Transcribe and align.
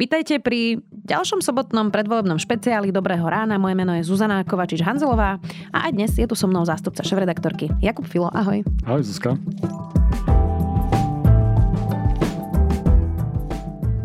Vítajte 0.00 0.40
pri 0.40 0.80
ďalšom 1.04 1.44
sobotnom 1.44 1.92
predvolebnom 1.92 2.40
špeciáli 2.40 2.88
Dobrého 2.88 3.20
rána. 3.28 3.60
Moje 3.60 3.76
meno 3.76 3.92
je 3.92 4.00
Zuzana 4.00 4.40
Kovačič-Hanzelová 4.48 5.36
a 5.76 5.78
aj 5.84 5.92
dnes 5.92 6.16
je 6.16 6.24
tu 6.24 6.32
so 6.32 6.48
mnou 6.48 6.64
zástupca 6.64 7.04
šéf-redaktorky 7.04 7.68
Jakub 7.84 8.08
Filo. 8.08 8.32
Ahoj. 8.32 8.64
Ahoj 8.88 9.04
Zuzka. 9.04 9.36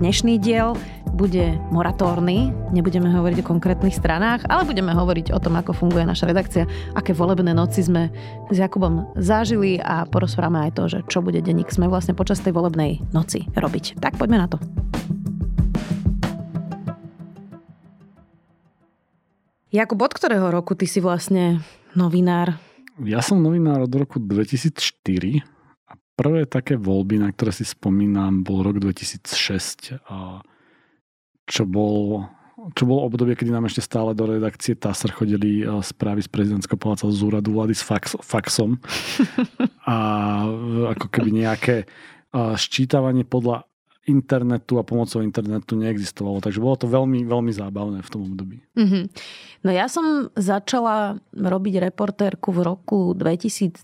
Dnešný 0.04 0.36
diel 0.36 0.76
bude 1.16 1.56
moratórny, 1.72 2.52
nebudeme 2.76 3.08
hovoriť 3.08 3.40
o 3.40 3.48
konkrétnych 3.56 3.96
stranách, 3.96 4.44
ale 4.52 4.68
budeme 4.68 4.92
hovoriť 4.92 5.32
o 5.32 5.40
tom, 5.40 5.56
ako 5.56 5.72
funguje 5.72 6.04
naša 6.04 6.28
redakcia, 6.28 6.68
aké 6.92 7.16
volebné 7.16 7.56
noci 7.56 7.88
sme 7.88 8.12
s 8.52 8.58
Jakubom 8.60 9.16
zažili 9.16 9.80
a 9.80 10.04
porozprávame 10.04 10.68
aj 10.68 10.72
to, 10.76 10.84
že 10.92 11.00
čo 11.08 11.24
bude 11.24 11.40
denník 11.40 11.72
sme 11.72 11.88
vlastne 11.88 12.12
počas 12.12 12.44
tej 12.44 12.52
volebnej 12.52 13.00
noci 13.16 13.48
robiť. 13.56 14.04
Tak 14.04 14.20
poďme 14.20 14.44
na 14.44 14.52
to. 14.52 14.60
Jakub, 19.76 20.00
od 20.00 20.14
ktorého 20.16 20.48
roku 20.56 20.72
ty 20.72 20.88
si 20.88 21.04
vlastne 21.04 21.60
novinár? 22.00 22.56
Ja 23.04 23.20
som 23.20 23.44
novinár 23.44 23.84
od 23.84 23.92
roku 23.92 24.24
2004 24.24 25.44
a 25.92 26.00
prvé 26.16 26.48
také 26.48 26.80
voľby, 26.80 27.20
na 27.20 27.28
ktoré 27.36 27.52
si 27.52 27.68
spomínam, 27.68 28.40
bol 28.40 28.64
rok 28.64 28.80
2006. 28.80 30.00
A 30.08 30.40
čo 31.44 31.68
bol 31.68 32.24
čo 32.74 32.88
bolo 32.90 33.06
obdobie, 33.06 33.38
kedy 33.38 33.52
nám 33.52 33.70
ešte 33.70 33.84
stále 33.84 34.18
do 34.18 34.26
redakcie 34.26 34.80
TASR 34.80 35.12
chodili 35.12 35.62
eh, 35.62 35.70
správy 35.84 36.24
z 36.24 36.32
prezidentského 36.32 36.80
paláca 36.80 37.12
z 37.12 37.22
úradu 37.22 37.52
vlády 37.54 37.76
s 37.76 37.84
fax, 37.84 38.16
faxom 38.24 38.80
a 39.92 39.96
ako 40.96 41.08
keby 41.12 41.46
nejaké 41.46 41.86
ščítavanie 42.36 43.24
podľa 43.24 43.64
internetu 44.06 44.78
a 44.78 44.86
pomocou 44.86 45.22
internetu 45.26 45.74
neexistovalo. 45.74 46.38
Takže 46.42 46.62
bolo 46.62 46.78
to 46.78 46.86
veľmi, 46.86 47.26
veľmi 47.26 47.50
zábavné 47.50 48.06
v 48.06 48.10
tom 48.10 48.22
období. 48.30 48.62
Mm-hmm. 48.78 49.04
No 49.66 49.70
ja 49.74 49.90
som 49.90 50.30
začala 50.38 51.18
robiť 51.34 51.82
reportérku 51.90 52.54
v 52.54 52.60
roku 52.62 53.00
2010. 53.18 53.82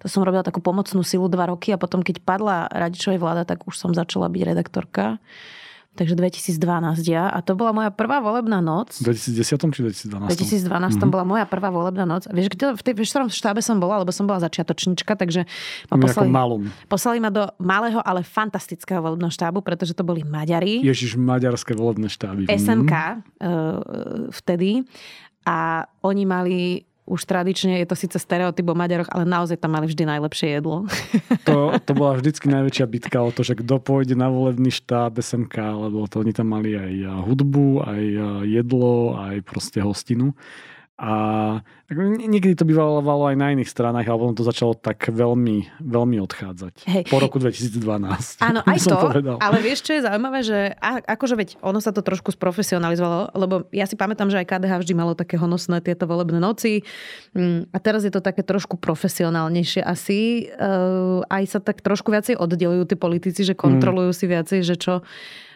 To 0.00 0.06
som 0.08 0.26
robila 0.26 0.42
takú 0.42 0.58
pomocnú 0.58 1.06
silu 1.06 1.30
dva 1.30 1.52
roky 1.52 1.70
a 1.70 1.78
potom, 1.78 2.02
keď 2.02 2.24
padla 2.24 2.66
Radičovej 2.72 3.22
vláda, 3.22 3.46
tak 3.46 3.68
už 3.68 3.76
som 3.78 3.94
začala 3.94 4.26
byť 4.26 4.42
redaktorka 4.42 5.22
takže 6.00 6.16
2012 6.16 7.04
ja. 7.04 7.28
A 7.28 7.44
to 7.44 7.52
bola 7.52 7.76
moja 7.76 7.92
prvá 7.92 8.24
volebná 8.24 8.64
noc. 8.64 8.96
V 9.04 9.12
2010 9.12 9.60
či 9.76 9.80
2012? 10.08 10.32
2012 10.32 10.96
mm-hmm. 10.96 11.12
bola 11.12 11.24
moja 11.28 11.44
prvá 11.44 11.68
volebná 11.68 12.08
noc. 12.08 12.24
Vieš, 12.32 12.56
kde, 12.56 12.72
v 12.72 12.80
tej 12.80 12.94
v 12.96 13.04
ktorom 13.04 13.28
štábe 13.28 13.60
som 13.60 13.76
bola, 13.76 14.00
lebo 14.00 14.08
som 14.08 14.24
bola 14.24 14.40
začiatočnička, 14.40 15.12
takže 15.20 15.44
ma 15.92 16.00
poslali, 16.00 16.32
malom. 16.32 16.62
poslali 16.88 17.20
ma 17.20 17.28
do 17.28 17.44
malého, 17.60 18.00
ale 18.00 18.24
fantastického 18.24 19.04
volebného 19.04 19.28
štábu, 19.28 19.60
pretože 19.60 19.92
to 19.92 20.00
boli 20.00 20.24
Maďari. 20.24 20.80
Ježiš, 20.80 21.20
maďarské 21.20 21.76
volebné 21.76 22.08
štáby. 22.08 22.48
SMK 22.48 22.88
mm. 22.88 23.20
uh, 23.44 24.32
vtedy. 24.32 24.88
A 25.44 25.84
oni 26.00 26.24
mali 26.24 26.58
už 27.10 27.26
tradične 27.26 27.82
je 27.82 27.86
to 27.90 27.98
síce 27.98 28.14
stereotyp 28.22 28.70
o 28.70 28.78
Maďaroch, 28.78 29.10
ale 29.10 29.26
naozaj 29.26 29.58
tam 29.58 29.74
mali 29.74 29.90
vždy 29.90 30.06
najlepšie 30.06 30.48
jedlo. 30.62 30.86
To, 31.48 31.74
to 31.82 31.96
bola 31.96 32.14
vždycky 32.20 32.46
najväčšia 32.46 32.86
bitka 32.86 33.18
o 33.18 33.32
to, 33.34 33.42
že 33.42 33.58
kto 33.58 33.82
pôjde 33.82 34.14
na 34.14 34.30
volebný 34.30 34.70
štáb 34.70 35.18
SMK, 35.18 35.56
lebo 35.88 36.06
to 36.06 36.22
oni 36.22 36.30
tam 36.36 36.52
mali 36.52 36.76
aj 36.76 37.26
hudbu, 37.26 37.82
aj 37.82 38.02
jedlo, 38.46 39.18
aj 39.18 39.42
proste 39.42 39.82
hostinu. 39.82 40.36
A 41.00 41.12
niekedy 42.28 42.52
to 42.52 42.68
bývalo 42.68 43.00
aj 43.00 43.32
na 43.32 43.56
iných 43.56 43.72
stranách, 43.72 44.04
ale 44.04 44.20
potom 44.20 44.36
to 44.36 44.44
začalo 44.44 44.76
tak 44.76 45.08
veľmi, 45.08 45.80
veľmi 45.80 46.20
odchádzať. 46.20 46.84
Hej. 46.84 47.04
Po 47.08 47.16
roku 47.16 47.40
2012. 47.40 48.44
Áno, 48.44 48.60
aj 48.68 48.78
to, 48.84 48.96
povedal. 49.00 49.40
ale 49.40 49.64
vieš, 49.64 49.88
čo 49.88 49.96
je 49.96 50.04
zaujímavé, 50.04 50.44
že 50.44 50.76
a, 50.76 51.00
akože 51.00 51.34
veď, 51.40 51.48
ono 51.64 51.80
sa 51.80 51.96
to 51.96 52.04
trošku 52.04 52.36
sprofesionalizovalo, 52.36 53.32
lebo 53.32 53.64
ja 53.72 53.88
si 53.88 53.96
pamätám, 53.96 54.28
že 54.28 54.44
aj 54.44 54.52
KDH 54.52 54.72
vždy 54.84 54.92
malo 54.92 55.16
také 55.16 55.40
honosné 55.40 55.80
tieto 55.80 56.04
volebné 56.04 56.36
noci 56.36 56.84
mm, 57.32 57.72
a 57.72 57.78
teraz 57.80 58.04
je 58.04 58.12
to 58.12 58.20
také 58.20 58.44
trošku 58.44 58.76
profesionálnejšie 58.76 59.80
asi. 59.80 60.52
Uh, 60.52 61.24
aj 61.32 61.44
sa 61.48 61.58
tak 61.64 61.80
trošku 61.80 62.12
viacej 62.12 62.36
oddelujú 62.36 62.92
tí 62.92 63.00
politici, 63.00 63.40
že 63.40 63.56
kontrolujú 63.56 64.12
mm. 64.12 64.18
si 64.20 64.24
viacej, 64.28 64.60
že 64.68 64.76
čo 64.76 65.00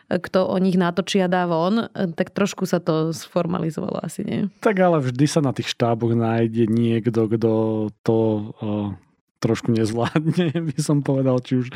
kto 0.09 0.47
o 0.47 0.57
nich 0.61 0.77
natočí 0.77 1.21
a 1.25 1.29
dá 1.29 1.49
von, 1.49 1.89
tak 1.93 2.31
trošku 2.31 2.69
sa 2.69 2.79
to 2.79 3.11
sformalizovalo 3.11 4.05
asi, 4.05 4.21
nie? 4.25 4.41
Tak 4.61 4.77
ale 4.77 5.01
vždy 5.01 5.25
sa 5.25 5.41
na 5.41 5.57
tých 5.57 5.73
štáboch 5.73 6.13
nájde 6.13 6.69
niekto, 6.69 7.27
kto 7.27 7.53
to 8.05 8.17
o, 8.61 8.93
trošku 9.45 9.77
nezvládne, 9.77 10.57
by 10.73 10.79
som 10.81 11.05
povedal, 11.05 11.37
či 11.45 11.61
už 11.61 11.69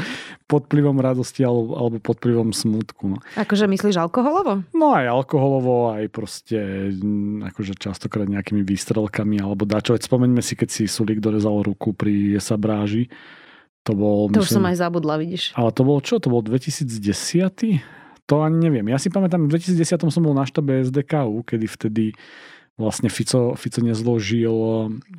pod 0.49 0.69
vplyvom 0.73 0.97
radosti 0.97 1.45
alebo, 1.45 1.77
alebo 1.77 1.97
pod 2.01 2.17
vplyvom 2.21 2.57
smutku. 2.57 3.05
No. 3.13 3.19
Akože 3.37 3.69
myslíš 3.69 4.01
alkoholovo? 4.01 4.65
No 4.73 4.97
aj 4.97 5.13
alkoholovo, 5.13 5.93
aj 5.93 6.09
proste 6.09 6.89
akože 7.53 7.77
častokrát 7.77 8.25
nejakými 8.25 8.65
výstrelkami 8.65 9.45
alebo 9.45 9.69
dačo. 9.69 9.93
Veď 9.93 10.09
spomeňme 10.09 10.41
si, 10.41 10.57
keď 10.57 10.69
si 10.73 10.83
Sulík 10.89 11.21
dorezal 11.21 11.61
ruku 11.61 11.93
pri 11.93 12.41
Sabráži. 12.41 13.13
To 13.85 13.93
bol... 13.97 14.29
To 14.33 14.41
myslím, 14.41 14.45
už 14.45 14.57
som 14.61 14.69
aj 14.69 14.77
zabudla, 14.81 15.17
vidíš. 15.21 15.57
Ale 15.57 15.73
to 15.73 15.83
bol 15.85 16.01
čo? 16.01 16.21
To 16.21 16.29
bol 16.29 16.45
2010? 16.45 16.89
To 18.29 18.45
ani 18.45 18.69
neviem. 18.69 18.87
Ja 18.93 19.01
si 19.01 19.09
pamätám, 19.09 19.49
v 19.49 19.57
2010 19.57 20.13
som 20.13 20.23
bol 20.23 20.37
na 20.37 20.45
štabe 20.45 20.85
SDKU, 20.85 21.49
kedy 21.49 21.67
vtedy 21.67 22.05
vlastne 22.79 23.11
Fico, 23.11 23.59
Fico 23.59 23.83
nezložil, 23.83 24.55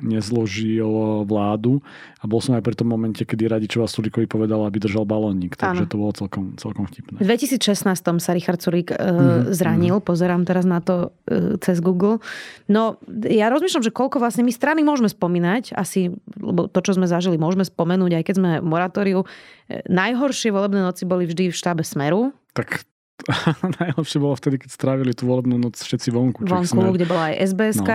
nezložil 0.00 0.88
vládu 1.28 1.84
a 2.16 2.24
bol 2.24 2.40
som 2.40 2.56
aj 2.56 2.64
pri 2.64 2.72
tom 2.72 2.88
momente, 2.88 3.20
kedy 3.20 3.52
Radičová 3.52 3.84
Sulíkovi 3.84 4.24
povedala, 4.24 4.64
aby 4.64 4.80
držal 4.80 5.04
balónik, 5.04 5.60
takže 5.60 5.84
ano. 5.84 5.90
to 5.92 6.00
bolo 6.00 6.12
celkom, 6.16 6.56
celkom 6.56 6.88
vtipné. 6.88 7.20
V 7.20 7.28
2016 7.28 7.84
sa 8.00 8.30
Richard 8.32 8.64
Sulík 8.64 8.96
mm-hmm. 8.96 9.52
zranil, 9.52 10.00
mm-hmm. 10.00 10.08
pozerám 10.08 10.48
teraz 10.48 10.64
na 10.64 10.80
to 10.80 11.12
uh, 11.28 11.60
cez 11.60 11.84
Google. 11.84 12.24
No 12.64 12.96
ja 13.28 13.52
rozmýšľam, 13.52 13.84
že 13.84 13.92
koľko 13.92 14.24
vlastne 14.24 14.40
my 14.40 14.52
strany 14.56 14.80
môžeme 14.80 15.12
spomínať, 15.12 15.76
asi, 15.76 16.16
lebo 16.40 16.64
to, 16.64 16.80
čo 16.80 16.96
sme 16.96 17.04
zažili, 17.04 17.36
môžeme 17.36 17.68
spomenúť, 17.68 18.16
aj 18.16 18.24
keď 18.24 18.34
sme 18.40 18.50
moratóriu. 18.64 19.28
E, 19.68 19.84
najhoršie 19.84 20.48
volebné 20.48 20.80
noci 20.80 21.04
boli 21.04 21.28
vždy 21.28 21.52
v 21.52 21.54
štábe 21.54 21.84
Smeru. 21.84 22.32
Tak 22.56 22.88
najlepšie 23.80 24.18
bolo 24.18 24.34
vtedy, 24.36 24.56
keď 24.60 24.70
strávili 24.70 25.12
tú 25.12 25.28
volebnú 25.28 25.56
noc 25.60 25.76
všetci 25.78 26.08
vonku. 26.12 26.46
Vonku, 26.46 26.66
sme... 26.66 26.94
kde 26.94 27.06
bola 27.06 27.32
aj 27.32 27.52
sbs 27.52 27.76
no. 27.82 27.86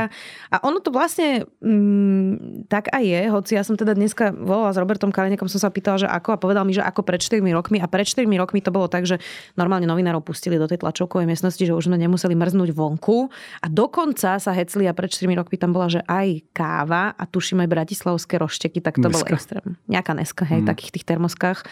A 0.52 0.56
ono 0.64 0.78
to 0.80 0.90
vlastne 0.94 1.48
mm, 1.60 2.66
tak 2.70 2.92
aj 2.94 3.04
je, 3.04 3.22
hoci 3.32 3.52
ja 3.58 3.64
som 3.66 3.76
teda 3.76 3.98
dneska 3.98 4.32
volala 4.32 4.72
s 4.72 4.78
Robertom 4.78 5.10
Kalinekom, 5.10 5.50
som 5.50 5.62
sa 5.62 5.70
pýtala, 5.72 6.06
že 6.06 6.08
ako 6.10 6.36
a 6.36 6.38
povedal 6.38 6.64
mi, 6.64 6.74
že 6.76 6.84
ako 6.84 7.02
pred 7.06 7.22
4 7.22 7.42
rokmi. 7.54 7.82
A 7.82 7.88
pred 7.90 8.06
4 8.06 8.26
rokmi 8.26 8.60
to 8.62 8.72
bolo 8.74 8.86
tak, 8.88 9.08
že 9.08 9.22
normálne 9.58 9.90
novinárov 9.90 10.22
pustili 10.22 10.60
do 10.60 10.70
tej 10.70 10.82
tlačovkovej 10.82 11.28
miestnosti, 11.28 11.62
že 11.62 11.74
už 11.74 11.90
sme 11.90 11.98
nemuseli 12.00 12.34
mrznúť 12.34 12.76
vonku. 12.76 13.30
A 13.62 13.68
dokonca 13.72 14.38
sa 14.38 14.52
hecli 14.54 14.86
a 14.86 14.94
pred 14.94 15.12
4 15.12 15.26
rokmi 15.36 15.56
tam 15.58 15.74
bola, 15.74 15.90
že 15.92 16.02
aj 16.06 16.46
káva 16.54 17.14
a 17.16 17.24
tuším 17.28 17.66
aj 17.66 17.70
bratislavské 17.70 18.38
rošteky, 18.38 18.80
tak 18.80 19.02
to 19.02 19.08
bolo 19.08 19.26
extrém. 19.28 19.78
Nejaká 19.90 20.14
neska, 20.14 20.44
hej, 20.48 20.64
mm. 20.64 20.68
takých 20.70 20.92
tých 21.02 21.06
termoskách 21.08 21.66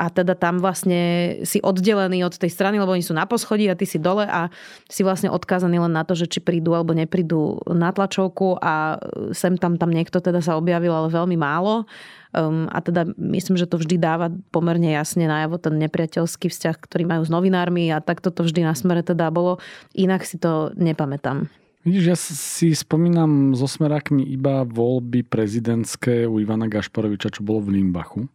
a 0.00 0.08
teda 0.08 0.32
tam 0.32 0.64
vlastne 0.64 1.36
si 1.44 1.60
oddelený 1.60 2.24
od 2.24 2.32
tej 2.32 2.48
strany, 2.48 2.80
lebo 2.80 2.96
oni 2.96 3.04
sú 3.04 3.12
na 3.12 3.28
poschodí 3.28 3.68
a 3.68 3.76
ty 3.76 3.84
si 3.84 4.00
dole 4.00 4.24
a 4.24 4.48
si 4.88 5.04
vlastne 5.04 5.28
odkázaný 5.28 5.76
len 5.76 5.92
na 5.92 6.08
to, 6.08 6.16
že 6.16 6.24
či 6.24 6.40
prídu 6.40 6.72
alebo 6.72 6.96
neprídu 6.96 7.60
na 7.68 7.92
tlačovku 7.92 8.56
a 8.64 8.96
sem 9.36 9.60
tam 9.60 9.76
tam 9.76 9.92
niekto 9.92 10.24
teda 10.24 10.40
sa 10.40 10.56
objavil, 10.56 10.96
ale 10.96 11.12
veľmi 11.12 11.36
málo. 11.36 11.84
Um, 12.30 12.70
a 12.72 12.80
teda 12.80 13.12
myslím, 13.18 13.60
že 13.60 13.68
to 13.68 13.76
vždy 13.76 14.00
dáva 14.00 14.32
pomerne 14.54 14.88
jasne 14.88 15.28
najavo 15.28 15.60
ten 15.60 15.76
nepriateľský 15.76 16.48
vzťah, 16.48 16.76
ktorý 16.80 17.04
majú 17.04 17.22
s 17.26 17.30
novinármi 17.30 17.92
a 17.92 18.00
takto 18.00 18.32
to 18.32 18.46
vždy 18.46 18.64
na 18.64 18.72
smere 18.72 19.04
teda 19.04 19.28
bolo. 19.28 19.60
Inak 19.92 20.24
si 20.24 20.40
to 20.40 20.72
nepamätám. 20.80 21.52
Vidíš, 21.84 22.04
ja 22.06 22.16
si 22.16 22.72
spomínam 22.76 23.52
so 23.56 23.66
smerákmi 23.68 24.24
iba 24.30 24.64
voľby 24.64 25.26
prezidentské 25.26 26.24
u 26.28 26.38
Ivana 26.38 26.70
Gašparoviča, 26.70 27.34
čo 27.34 27.44
bolo 27.44 27.66
v 27.66 27.82
Limbachu 27.82 28.30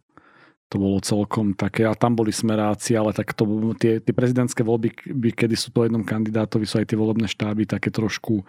to 0.66 0.82
bolo 0.82 0.98
celkom 0.98 1.54
také, 1.54 1.86
a 1.86 1.94
tam 1.94 2.18
boli 2.18 2.34
smeráci, 2.34 2.98
ale 2.98 3.14
tak 3.14 3.38
to, 3.38 3.46
tie, 3.78 4.02
tie 4.02 4.14
prezidentské 4.14 4.66
voľby, 4.66 5.14
by, 5.14 5.30
kedy 5.30 5.54
sú 5.54 5.70
to 5.70 5.86
jednom 5.86 6.02
kandidátovi, 6.02 6.66
sú 6.66 6.82
aj 6.82 6.90
tie 6.90 6.98
volebné 6.98 7.30
štáby 7.30 7.70
také 7.70 7.94
trošku 7.94 8.42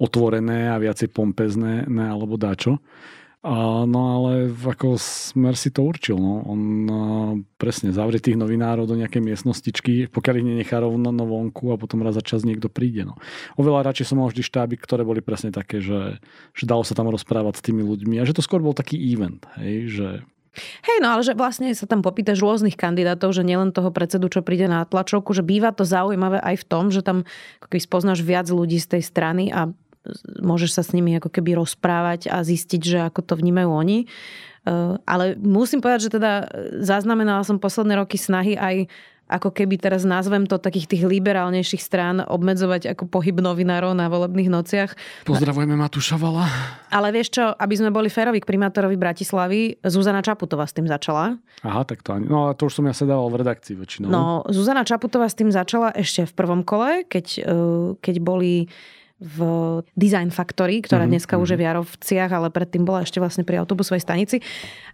otvorené 0.00 0.72
a 0.72 0.80
viacej 0.80 1.12
pompezné, 1.12 1.84
ne, 1.84 2.06
alebo 2.08 2.40
dačo. 2.40 2.80
A, 3.38 3.86
no 3.86 4.18
ale 4.18 4.50
ako 4.50 4.98
smer 4.98 5.54
si 5.54 5.70
to 5.70 5.86
určil. 5.86 6.18
No. 6.18 6.42
On 6.42 6.60
a, 6.90 7.00
presne 7.54 7.94
zavrie 7.94 8.18
tých 8.18 8.34
novinárov 8.34 8.88
do 8.88 8.98
nejakej 8.98 9.22
miestnostičky, 9.22 10.10
pokiaľ 10.10 10.34
ich 10.42 10.48
nenechá 10.48 10.82
rovno 10.82 11.14
no 11.14 11.22
vonku 11.22 11.70
a 11.70 11.78
potom 11.78 12.02
raz 12.02 12.18
za 12.18 12.24
čas 12.26 12.42
niekto 12.42 12.66
príde. 12.66 13.06
No. 13.06 13.14
Oveľa 13.54 13.92
radšej 13.92 14.10
som 14.10 14.18
mal 14.18 14.34
vždy 14.34 14.42
štáby, 14.42 14.74
ktoré 14.82 15.06
boli 15.06 15.22
presne 15.22 15.54
také, 15.54 15.78
že, 15.78 16.18
že 16.50 16.64
dalo 16.66 16.82
sa 16.82 16.98
tam 16.98 17.14
rozprávať 17.14 17.62
s 17.62 17.64
tými 17.64 17.86
ľuďmi 17.86 18.18
a 18.18 18.26
že 18.26 18.34
to 18.34 18.42
skôr 18.42 18.58
bol 18.58 18.74
taký 18.74 18.98
event, 18.98 19.46
hej, 19.54 19.86
že 19.86 20.08
Hej, 20.58 20.98
no 21.00 21.14
ale 21.14 21.22
že 21.24 21.34
vlastne 21.34 21.70
sa 21.72 21.88
tam 21.88 22.04
popýtaš 22.04 22.42
rôznych 22.42 22.74
kandidátov, 22.74 23.32
že 23.32 23.46
nielen 23.46 23.70
toho 23.70 23.90
predsedu, 23.94 24.28
čo 24.28 24.44
príde 24.44 24.66
na 24.66 24.84
tlačovku, 24.84 25.32
že 25.32 25.46
býva 25.46 25.72
to 25.72 25.86
zaujímavé 25.86 26.42
aj 26.42 26.62
v 26.62 26.64
tom, 26.68 26.84
že 26.92 27.00
tam 27.00 27.24
keby 27.64 27.78
spoznáš 27.80 28.20
viac 28.22 28.50
ľudí 28.50 28.78
z 28.78 28.98
tej 28.98 29.02
strany 29.02 29.50
a 29.50 29.70
môžeš 30.40 30.70
sa 30.80 30.82
s 30.84 30.94
nimi 30.96 31.16
ako 31.16 31.28
keby 31.28 31.58
rozprávať 31.58 32.32
a 32.32 32.40
zistiť, 32.40 32.80
že 32.80 32.98
ako 33.04 33.20
to 33.24 33.34
vnímajú 33.36 33.70
oni. 33.70 33.98
E, 34.04 34.06
ale 35.04 35.36
musím 35.36 35.84
povedať, 35.84 36.08
že 36.08 36.14
teda 36.16 36.32
zaznamenala 36.80 37.44
som 37.44 37.60
posledné 37.60 37.98
roky 37.98 38.16
snahy 38.16 38.56
aj 38.56 38.88
ako 39.28 39.52
keby 39.52 39.76
teraz 39.76 40.08
nazvem 40.08 40.48
to 40.48 40.56
takých 40.56 40.88
tých 40.88 41.04
liberálnejších 41.04 41.84
strán 41.84 42.24
obmedzovať 42.24 42.96
ako 42.96 43.04
pohyb 43.12 43.38
novinárov 43.38 43.92
na 43.92 44.08
volebných 44.08 44.48
nociach. 44.48 44.96
Pozdravujeme 45.28 45.76
Matúša 45.76 46.16
Vala. 46.16 46.48
Ale 46.88 47.12
vieš 47.12 47.36
čo, 47.36 47.44
aby 47.52 47.74
sme 47.76 47.92
boli 47.92 48.08
férovi 48.08 48.40
k 48.40 48.48
primátorovi 48.48 48.96
Bratislavy, 48.96 49.84
Zuzana 49.84 50.24
Čaputová 50.24 50.64
s 50.64 50.72
tým 50.72 50.88
začala. 50.88 51.36
Aha, 51.60 51.84
tak 51.84 52.00
to 52.00 52.16
ani... 52.16 52.24
No 52.24 52.48
a 52.48 52.56
to 52.56 52.72
už 52.72 52.80
som 52.80 52.88
ja 52.88 52.96
sedával 52.96 53.28
v 53.28 53.44
redakcii 53.44 53.76
väčšinou. 53.76 54.08
No, 54.08 54.42
Zuzana 54.48 54.82
Čaputová 54.88 55.28
s 55.28 55.36
tým 55.36 55.52
začala 55.52 55.92
ešte 55.92 56.24
v 56.24 56.32
prvom 56.32 56.64
kole, 56.64 57.04
keď, 57.04 57.26
e, 57.44 57.52
keď 58.00 58.16
boli 58.24 58.72
v 59.18 59.38
Design 59.98 60.30
Factory, 60.30 60.78
ktorá 60.78 61.02
mm-hmm. 61.02 61.12
dneska 61.18 61.34
už 61.42 61.54
je 61.54 61.58
v 61.58 61.66
Jarovciach, 61.66 62.30
ale 62.30 62.54
predtým 62.54 62.86
bola 62.86 63.02
ešte 63.02 63.18
vlastne 63.18 63.42
pri 63.42 63.58
autobusovej 63.58 63.98
stanici. 63.98 64.38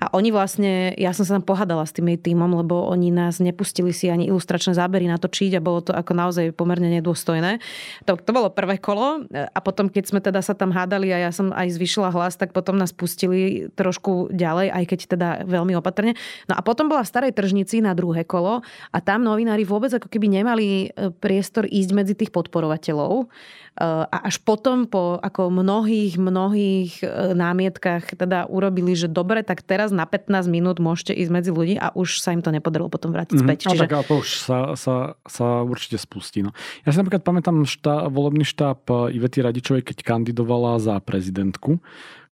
A 0.01 0.09
oni 0.17 0.33
vlastne, 0.33 0.97
ja 0.97 1.13
som 1.13 1.29
sa 1.29 1.37
tam 1.37 1.45
pohádala 1.45 1.85
s 1.85 1.93
tým 1.93 2.09
jej 2.09 2.33
týmom, 2.33 2.49
lebo 2.65 2.89
oni 2.89 3.13
nás 3.13 3.37
nepustili 3.45 3.93
si 3.93 4.09
ani 4.09 4.33
ilustračné 4.33 4.73
zábery 4.73 5.05
natočiť 5.13 5.61
a 5.61 5.65
bolo 5.65 5.85
to 5.85 5.93
ako 5.93 6.17
naozaj 6.17 6.57
pomerne 6.57 6.89
nedôstojné. 6.89 7.61
To, 8.09 8.17
to 8.17 8.31
bolo 8.33 8.49
prvé 8.49 8.81
kolo 8.81 9.29
a 9.29 9.59
potom, 9.61 9.93
keď 9.93 10.05
sme 10.09 10.21
teda 10.25 10.41
sa 10.41 10.57
tam 10.57 10.73
hádali 10.73 11.13
a 11.13 11.29
ja 11.29 11.31
som 11.31 11.53
aj 11.53 11.77
zvyšila 11.77 12.09
hlas, 12.09 12.41
tak 12.41 12.57
potom 12.57 12.81
nás 12.81 12.97
pustili 12.97 13.69
trošku 13.77 14.33
ďalej, 14.33 14.73
aj 14.73 14.85
keď 14.89 14.99
teda 15.05 15.29
veľmi 15.45 15.77
opatrne. 15.77 16.17
No 16.49 16.57
a 16.57 16.65
potom 16.65 16.89
bola 16.89 17.05
v 17.05 17.13
Starej 17.13 17.37
tržnici 17.37 17.85
na 17.85 17.93
druhé 17.93 18.25
kolo 18.25 18.65
a 18.89 18.99
tam 19.05 19.21
novinári 19.21 19.69
vôbec 19.69 19.93
ako 19.93 20.09
keby 20.09 20.41
nemali 20.41 20.67
e, 20.89 21.13
priestor 21.13 21.69
ísť 21.69 21.91
medzi 21.93 22.15
tých 22.17 22.33
podporovateľov 22.33 23.29
a 23.83 24.31
až 24.31 24.39
potom 24.39 24.87
po 24.87 25.19
ako 25.19 25.51
mnohých, 25.51 26.15
mnohých 26.15 27.03
e, 27.03 27.35
námietkach 27.35 28.07
teda 28.15 28.47
urobili, 28.47 28.95
že 28.95 29.11
dobre, 29.11 29.43
tak 29.43 29.67
teraz 29.67 29.91
na 29.91 30.07
15 30.07 30.47
minút 30.47 30.79
môžete 30.79 31.11
ísť 31.11 31.31
medzi 31.35 31.51
ľudí 31.51 31.75
a 31.83 31.91
už 31.91 32.23
sa 32.23 32.31
im 32.31 32.39
to 32.39 32.55
nepodarilo 32.55 32.87
potom 32.87 33.11
vrátiť 33.11 33.35
mm-hmm. 33.35 33.51
späť. 33.51 33.59
Čiže... 33.67 33.83
A 33.83 33.91
tak 33.91 34.07
to 34.07 34.23
už 34.23 34.31
sa, 34.39 34.59
sa, 34.79 35.19
sa 35.27 35.67
určite 35.67 35.99
spustí. 35.99 36.47
No. 36.47 36.55
Ja 36.87 36.95
si 36.95 37.03
napríklad 37.03 37.27
pamätám 37.27 37.67
štá, 37.67 38.07
volebný 38.07 38.47
štáb 38.47 38.87
e, 38.87 39.19
Ivety 39.19 39.43
Radičovej, 39.43 39.83
keď 39.83 40.07
kandidovala 40.07 40.79
za 40.79 40.95
prezidentku 41.03 41.83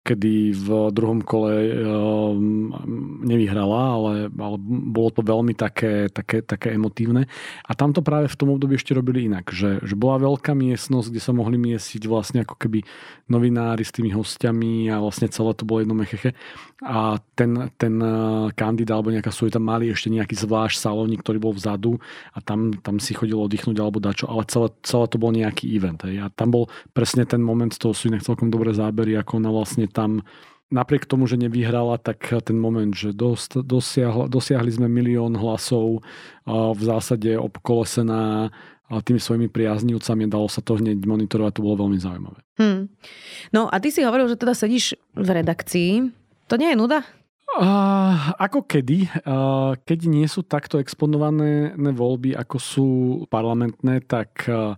kedy 0.02 0.50
v 0.50 0.68
druhom 0.90 1.22
kole 1.22 1.54
um, 1.78 2.74
nevyhrala, 3.22 3.82
ale, 3.94 4.12
ale 4.34 4.56
bolo 4.66 5.14
to 5.14 5.22
veľmi 5.22 5.54
také, 5.54 6.10
také, 6.10 6.42
také 6.42 6.74
emotívne. 6.74 7.30
A 7.62 7.72
tam 7.78 7.94
to 7.94 8.02
práve 8.02 8.26
v 8.26 8.34
tom 8.34 8.50
období 8.50 8.74
ešte 8.74 8.98
robili 8.98 9.30
inak, 9.30 9.54
že, 9.54 9.78
že 9.86 9.94
bola 9.94 10.18
veľká 10.18 10.58
miestnosť, 10.58 11.06
kde 11.06 11.22
sa 11.22 11.30
mohli 11.30 11.54
miesiť 11.54 12.02
vlastne 12.10 12.42
ako 12.42 12.58
keby 12.58 12.82
novinári 13.30 13.86
s 13.86 13.94
tými 13.94 14.10
hostiami 14.10 14.90
a 14.90 14.98
vlastne 14.98 15.30
celé 15.30 15.54
to 15.54 15.62
bolo 15.62 15.86
jedno 15.86 15.94
mecheche. 15.94 16.34
A 16.82 17.22
ten, 17.38 17.70
ten 17.78 17.94
uh, 18.02 18.50
kandidát 18.58 18.98
alebo 18.98 19.14
nejaká 19.14 19.30
súj 19.30 19.54
tam 19.54 19.70
mali 19.70 19.86
ešte 19.86 20.10
nejaký 20.10 20.34
zvlášť 20.34 20.82
salónik, 20.82 21.22
ktorý 21.22 21.38
bol 21.38 21.54
vzadu 21.54 22.02
a 22.34 22.42
tam, 22.42 22.74
tam 22.74 22.98
si 22.98 23.14
chodilo 23.14 23.46
oddychnúť 23.46 23.78
alebo 23.78 24.02
dačo, 24.02 24.26
ale 24.26 24.50
celé, 24.50 24.74
celé 24.82 25.06
to 25.06 25.22
bol 25.22 25.30
nejaký 25.30 25.70
event. 25.78 26.02
Hej. 26.02 26.26
A 26.26 26.34
tam 26.34 26.50
bol 26.50 26.66
presne 26.90 27.22
ten 27.22 27.38
moment, 27.38 27.70
z 27.70 27.78
toho 27.78 27.94
sú 27.94 28.10
inak 28.10 28.26
celkom 28.26 28.50
dobré 28.50 28.74
zábery, 28.74 29.14
ako 29.14 29.38
ona 29.38 29.54
vlastne 29.54 29.91
tam 29.92 30.24
napriek 30.72 31.04
tomu, 31.04 31.28
že 31.28 31.36
nevyhrala, 31.36 32.00
tak 32.00 32.32
ten 32.48 32.56
moment, 32.56 32.96
že 32.96 33.12
dost, 33.12 33.60
dosiahla, 33.60 34.32
dosiahli 34.32 34.72
sme 34.72 34.88
milión 34.88 35.36
hlasov, 35.36 36.00
v 36.48 36.82
zásade 36.82 37.36
obkolesená 37.36 38.48
tými 38.88 39.20
svojimi 39.20 39.48
priaznivcami, 39.52 40.28
dalo 40.32 40.48
sa 40.48 40.64
to 40.64 40.80
hneď 40.80 41.04
monitorovať, 41.04 41.52
to 41.60 41.64
bolo 41.64 41.84
veľmi 41.84 42.00
zaujímavé. 42.00 42.40
Hmm. 42.56 42.88
No 43.52 43.68
a 43.68 43.76
ty 43.80 43.92
si 43.92 44.04
hovoril, 44.04 44.32
že 44.32 44.40
teda 44.40 44.56
sedíš 44.56 44.96
v 45.12 45.28
redakcii. 45.32 46.08
To 46.48 46.56
nie 46.56 46.72
je 46.72 46.80
nuda? 46.80 47.04
Uh, 47.52 48.32
ako 48.40 48.64
kedy? 48.64 49.12
Uh, 49.28 49.76
keď 49.84 50.08
nie 50.08 50.24
sú 50.24 50.40
takto 50.40 50.80
exponované 50.80 51.76
voľby, 51.76 52.32
ako 52.32 52.56
sú 52.56 52.88
parlamentné, 53.28 54.04
tak 54.08 54.48
uh, 54.48 54.72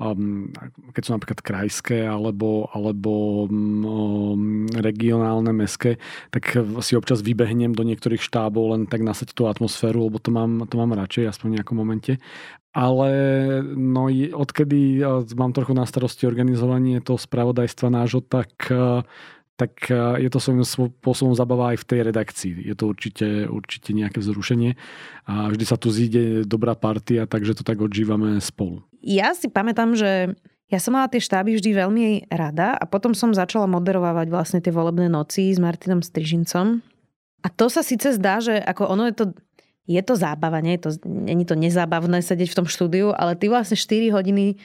um, 0.00 0.48
keď 0.92 1.02
sú 1.04 1.10
napríklad 1.16 1.40
krajské 1.44 2.04
alebo, 2.04 2.68
alebo 2.72 3.44
um, 3.48 4.32
regionálne, 4.80 5.54
meské, 5.54 6.02
tak 6.34 6.56
si 6.82 6.98
občas 6.98 7.22
vybehnem 7.22 7.74
do 7.74 7.82
niektorých 7.86 8.22
štábov 8.22 8.74
len 8.74 8.82
tak 8.90 9.04
nasať 9.06 9.34
tú 9.36 9.46
atmosféru, 9.46 10.10
lebo 10.10 10.18
to 10.18 10.34
mám, 10.34 10.66
to 10.66 10.74
mám 10.74 10.94
radšej, 10.96 11.30
aspoň 11.30 11.46
v 11.46 11.56
nejakom 11.60 11.76
momente. 11.78 12.12
Ale 12.74 13.10
no, 13.62 14.10
odkedy 14.10 14.98
mám 15.38 15.54
trochu 15.54 15.78
na 15.78 15.86
starosti 15.86 16.26
organizovanie 16.26 16.98
toho 16.98 17.20
spravodajstva 17.20 17.86
nášho, 17.92 18.24
tak 18.24 18.50
tak 19.54 19.86
je 20.18 20.26
to 20.34 20.42
svojím 20.42 20.66
spôsobom 20.66 21.30
zabava 21.38 21.70
aj 21.70 21.78
v 21.78 21.86
tej 21.86 22.00
redakcii. 22.10 22.52
Je 22.66 22.74
to 22.74 22.90
určite, 22.90 23.46
určite 23.46 23.94
nejaké 23.94 24.18
vzrušenie 24.18 24.74
a 25.30 25.46
vždy 25.46 25.62
sa 25.62 25.78
tu 25.78 25.94
zíde 25.94 26.42
dobrá 26.42 26.74
partia, 26.74 27.30
takže 27.30 27.54
to 27.54 27.62
tak 27.62 27.78
odžívame 27.78 28.42
spolu. 28.42 28.82
Ja 28.98 29.30
si 29.30 29.46
pamätám, 29.46 29.94
že 29.94 30.34
ja 30.72 30.78
som 30.80 30.96
mala 30.96 31.12
tie 31.12 31.20
štáby 31.20 31.60
vždy 31.60 31.70
veľmi 31.76 32.32
rada 32.32 32.72
a 32.74 32.84
potom 32.88 33.12
som 33.12 33.36
začala 33.36 33.68
moderovávať 33.68 34.26
vlastne 34.32 34.58
tie 34.64 34.72
volebné 34.72 35.12
noci 35.12 35.52
s 35.52 35.60
Martinom 35.60 36.00
Strižincom. 36.00 36.80
A 37.44 37.48
to 37.52 37.68
sa 37.68 37.84
síce 37.84 38.16
zdá, 38.16 38.40
že 38.40 38.56
ako 38.56 38.88
ono 38.88 39.04
je 39.12 39.14
to, 39.14 39.24
je 39.84 40.00
to 40.00 40.16
zábava, 40.16 40.64
nie 40.64 40.80
je 40.80 40.88
to, 40.88 40.90
není 41.04 41.44
to 41.44 41.52
nezábavné 41.52 42.24
sedieť 42.24 42.48
v 42.48 42.58
tom 42.64 42.68
štúdiu, 42.68 43.12
ale 43.12 43.36
ty 43.36 43.52
vlastne 43.52 43.76
4 43.76 44.16
hodiny... 44.16 44.56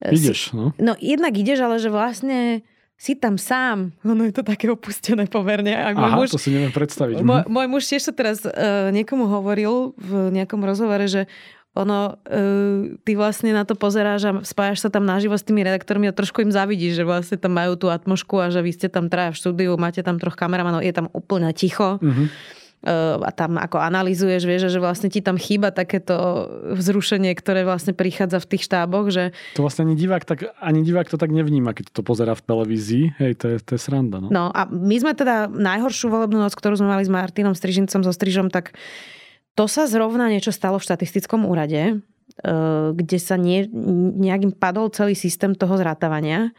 Ideš, 0.00 0.56
no. 0.56 0.74
No 0.80 0.98
jednak 0.98 1.36
ideš, 1.38 1.62
ale 1.62 1.76
že 1.78 1.92
vlastne 1.92 2.66
si 3.00 3.16
tam 3.16 3.40
sám. 3.40 3.96
Ono 4.04 4.28
je 4.28 4.34
to 4.36 4.44
také 4.44 4.68
opustené 4.68 5.24
pomerne. 5.24 5.72
A 5.72 5.96
Aha, 5.96 6.20
muž, 6.20 6.36
to 6.36 6.42
si 6.42 6.52
neviem 6.52 6.68
predstaviť. 6.68 7.24
Môj, 7.24 7.48
môj 7.48 7.66
muž 7.72 7.88
tiež 7.88 8.10
sa 8.10 8.12
teraz 8.12 8.44
uh, 8.44 8.92
niekomu 8.92 9.24
hovoril 9.24 9.96
v 9.96 10.34
nejakom 10.36 10.60
rozhovore, 10.60 11.08
že 11.08 11.24
ono, 11.70 12.18
uh, 12.18 12.98
ty 13.06 13.14
vlastne 13.14 13.54
na 13.54 13.62
to 13.62 13.78
pozeráš 13.78 14.20
a 14.26 14.32
spájaš 14.42 14.82
sa 14.82 14.90
tam 14.90 15.06
naživo 15.06 15.38
s 15.38 15.46
tými 15.46 15.62
redaktormi 15.62 16.10
a 16.10 16.16
trošku 16.16 16.42
im 16.42 16.50
zavidíš, 16.50 16.98
že 16.98 17.04
vlastne 17.06 17.38
tam 17.38 17.54
majú 17.54 17.78
tú 17.78 17.86
atmošku 17.88 18.42
a 18.42 18.50
že 18.50 18.58
vy 18.58 18.74
ste 18.74 18.90
tam 18.90 19.06
traja 19.06 19.30
v 19.30 19.38
štúdiu, 19.38 19.78
máte 19.78 20.02
tam 20.02 20.18
troch 20.18 20.34
kameramanov, 20.34 20.82
je 20.82 20.90
tam 20.90 21.06
úplne 21.14 21.50
ticho. 21.54 22.02
Uh-huh 22.02 22.26
a 22.80 23.30
tam 23.36 23.60
ako 23.60 23.76
analizuješ, 23.76 24.48
vieš, 24.48 24.72
že 24.72 24.80
vlastne 24.80 25.12
ti 25.12 25.20
tam 25.20 25.36
chýba 25.36 25.68
takéto 25.68 26.48
vzrušenie, 26.72 27.28
ktoré 27.36 27.68
vlastne 27.68 27.92
prichádza 27.92 28.40
v 28.40 28.56
tých 28.56 28.62
štáboch, 28.64 29.12
že... 29.12 29.36
To 29.60 29.68
vlastne 29.68 29.84
ani 29.84 30.00
divák, 30.00 30.24
tak, 30.24 30.48
ani 30.56 30.80
divák 30.80 31.12
to 31.12 31.20
tak 31.20 31.28
nevníma, 31.28 31.76
keď 31.76 31.92
to 31.92 32.00
pozera 32.00 32.32
v 32.32 32.40
televízii. 32.40 33.04
Hej, 33.20 33.32
to 33.36 33.46
je, 33.52 33.56
to 33.60 33.70
je 33.76 33.80
sranda. 33.84 34.24
No. 34.24 34.32
no 34.32 34.44
a 34.48 34.64
my 34.64 34.96
sme 34.96 35.12
teda 35.12 35.52
najhoršiu 35.52 36.08
volebnú 36.08 36.40
noc, 36.40 36.56
ktorú 36.56 36.80
sme 36.80 36.88
mali 36.88 37.04
s 37.04 37.12
Martinom 37.12 37.52
Strižincom, 37.52 38.00
so 38.00 38.12
Strižom, 38.16 38.48
tak 38.48 38.72
to 39.54 39.64
sa 39.66 39.86
zrovna 39.90 40.30
niečo 40.30 40.54
stalo 40.54 40.78
v 40.78 40.86
štatistickom 40.86 41.44
úrade, 41.46 41.80
e, 41.90 42.52
kde 42.94 43.18
sa 43.18 43.34
nie, 43.34 43.66
nejakým 44.16 44.54
padol 44.54 44.92
celý 44.94 45.18
systém 45.18 45.54
toho 45.56 45.74
zrátavania. 45.76 46.54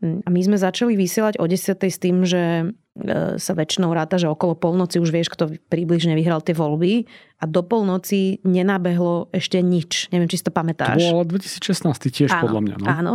A 0.00 0.28
my 0.32 0.40
sme 0.40 0.56
začali 0.56 0.96
vysielať 0.96 1.36
o 1.36 1.44
10. 1.44 1.76
s 1.76 1.98
tým, 2.00 2.24
že 2.24 2.64
e, 2.64 3.36
sa 3.36 3.52
väčšinou 3.52 3.92
ráta, 3.92 4.16
že 4.16 4.32
okolo 4.32 4.56
polnoci 4.56 4.96
už 4.96 5.12
vieš, 5.12 5.28
kto 5.28 5.60
približne 5.68 6.16
vyhral 6.16 6.40
tie 6.40 6.56
voľby 6.56 7.04
a 7.36 7.44
do 7.44 7.60
polnoci 7.60 8.40
nenabehlo 8.40 9.28
ešte 9.28 9.60
nič. 9.60 10.08
Neviem, 10.08 10.32
či 10.32 10.40
si 10.40 10.48
to 10.48 10.56
pamätáš. 10.56 11.04
To 11.04 11.20
bolo 11.20 11.36
2016 11.36 12.16
tiež 12.16 12.30
áno, 12.32 12.48
podľa 12.48 12.60
mňa. 12.64 12.76
No? 12.80 12.86
Áno. 12.88 13.14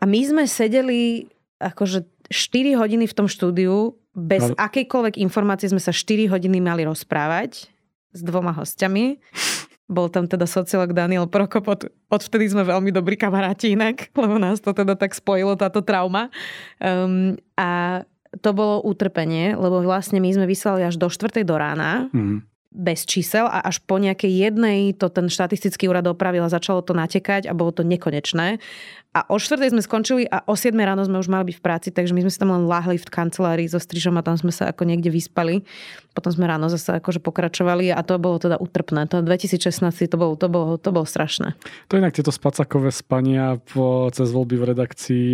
A 0.00 0.04
my 0.08 0.20
sme 0.24 0.44
sedeli 0.48 1.28
akože 1.60 2.08
4 2.32 2.80
hodiny 2.80 3.04
v 3.04 3.14
tom 3.14 3.28
štúdiu, 3.28 4.00
bez 4.14 4.46
akejkoľvek 4.56 5.20
informácie 5.20 5.68
sme 5.68 5.82
sa 5.82 5.92
4 5.92 6.32
hodiny 6.32 6.62
mali 6.62 6.86
rozprávať 6.86 7.73
s 8.14 8.20
dvoma 8.22 8.54
hostiami. 8.54 9.18
Bol 9.84 10.08
tam 10.08 10.24
teda 10.24 10.48
sociolog 10.48 10.96
Daniel 10.96 11.28
Prokop, 11.28 11.68
od, 11.68 11.80
odvtedy 12.08 12.48
sme 12.48 12.64
veľmi 12.64 12.88
dobrí 12.88 13.20
kamaráti 13.20 13.76
inak, 13.76 14.08
lebo 14.16 14.40
nás 14.40 14.64
to 14.64 14.72
teda 14.72 14.96
tak 14.96 15.12
spojilo, 15.12 15.60
táto 15.60 15.84
trauma. 15.84 16.32
Um, 16.80 17.36
a 17.58 18.00
to 18.40 18.50
bolo 18.56 18.80
utrpenie, 18.80 19.52
lebo 19.52 19.84
vlastne 19.84 20.24
my 20.24 20.30
sme 20.32 20.48
vyslali 20.48 20.88
až 20.88 20.96
do 20.96 21.12
4. 21.12 21.44
do 21.44 21.54
rána. 21.58 22.08
Mm 22.14 22.53
bez 22.74 23.06
čísel 23.06 23.46
a 23.46 23.62
až 23.62 23.78
po 23.86 24.02
nejakej 24.02 24.50
jednej 24.50 24.92
to 24.98 25.06
ten 25.06 25.30
štatistický 25.30 25.86
úrad 25.86 26.10
opravil 26.10 26.42
a 26.42 26.50
začalo 26.50 26.82
to 26.82 26.90
natekať 26.90 27.46
a 27.46 27.54
bolo 27.54 27.70
to 27.70 27.86
nekonečné. 27.86 28.58
A 29.14 29.22
o 29.30 29.38
4. 29.38 29.70
sme 29.70 29.78
skončili 29.78 30.26
a 30.26 30.42
o 30.42 30.58
7. 30.58 30.74
ráno 30.74 31.06
sme 31.06 31.22
už 31.22 31.30
mali 31.30 31.54
byť 31.54 31.56
v 31.56 31.62
práci, 31.62 31.88
takže 31.94 32.10
my 32.10 32.26
sme 32.26 32.32
si 32.34 32.38
tam 32.42 32.50
len 32.50 32.66
láhli 32.66 32.98
v 32.98 33.06
kancelárii 33.06 33.70
so 33.70 33.78
strižom 33.78 34.18
a 34.18 34.26
tam 34.26 34.34
sme 34.34 34.50
sa 34.50 34.74
ako 34.74 34.82
niekde 34.90 35.06
vyspali. 35.14 35.62
Potom 36.18 36.34
sme 36.34 36.50
ráno 36.50 36.66
zase 36.66 36.98
akože 36.98 37.22
pokračovali 37.22 37.94
a 37.94 38.02
to 38.02 38.18
bolo 38.18 38.42
teda 38.42 38.58
utrpné. 38.58 39.06
To 39.14 39.22
2016 39.22 39.70
to 40.10 40.18
bolo, 40.18 40.34
to 40.34 40.50
bolo, 40.50 40.74
to 40.82 40.90
bolo 40.90 41.06
strašné. 41.06 41.54
To 41.94 41.94
inak 41.94 42.10
tieto 42.10 42.34
spacakové 42.34 42.90
spania 42.90 43.54
po, 43.62 44.10
cez 44.10 44.34
voľby 44.34 44.58
v 44.58 44.64
redakcii 44.74 45.26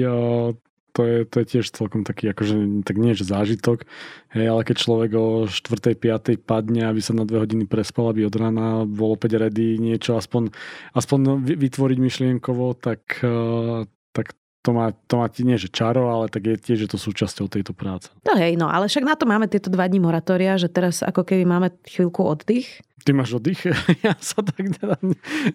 to 0.93 1.01
je, 1.07 1.19
to 1.27 1.37
je 1.43 1.47
tiež 1.57 1.67
celkom 1.71 2.03
taký, 2.03 2.31
akože, 2.35 2.87
tak 2.87 2.97
nie 2.99 3.15
že 3.15 3.27
zážitok, 3.27 3.87
hej, 4.35 4.47
ale 4.47 4.63
keď 4.67 4.77
človek 4.79 5.11
o 5.17 5.27
4. 5.47 5.95
5. 5.97 6.41
padne, 6.43 6.87
aby 6.87 7.01
sa 7.03 7.15
na 7.15 7.23
dve 7.25 7.43
hodiny 7.43 7.65
prespal, 7.67 8.11
aby 8.11 8.27
od 8.27 8.35
rána 8.35 8.85
bol 8.87 9.15
opäť 9.15 9.39
ready 9.39 9.79
niečo 9.79 10.19
aspoň, 10.19 10.51
aspoň 10.95 11.47
vytvoriť 11.47 11.99
myšlienkovo, 11.99 12.79
tak, 12.79 13.23
eh, 13.23 13.87
tak 14.11 14.35
to 14.61 14.71
má, 14.77 14.93
to 15.09 15.17
má 15.17 15.27
nie 15.41 15.57
že 15.57 15.73
čaro, 15.73 16.13
ale 16.13 16.29
tak 16.29 16.45
je 16.45 16.57
tiež 16.61 16.79
je 16.85 16.91
to 16.93 17.01
súčasťou 17.01 17.49
tejto 17.49 17.73
práce. 17.73 18.13
No 18.29 18.37
hej, 18.37 18.61
no 18.61 18.69
ale 18.69 18.93
však 18.93 19.05
na 19.09 19.17
to 19.17 19.25
máme 19.25 19.49
tieto 19.49 19.73
dva 19.73 19.89
dní 19.89 20.05
moratória, 20.05 20.61
že 20.61 20.69
teraz 20.69 21.01
ako 21.01 21.25
keby 21.25 21.49
máme 21.49 21.73
chvíľku 21.89 22.21
oddych. 22.21 22.85
Ty 23.01 23.11
máš 23.17 23.37
oddych? 23.37 23.65
Ja 24.07 24.17
sa 24.17 24.41
tak 24.41 24.65
teda 24.81 24.97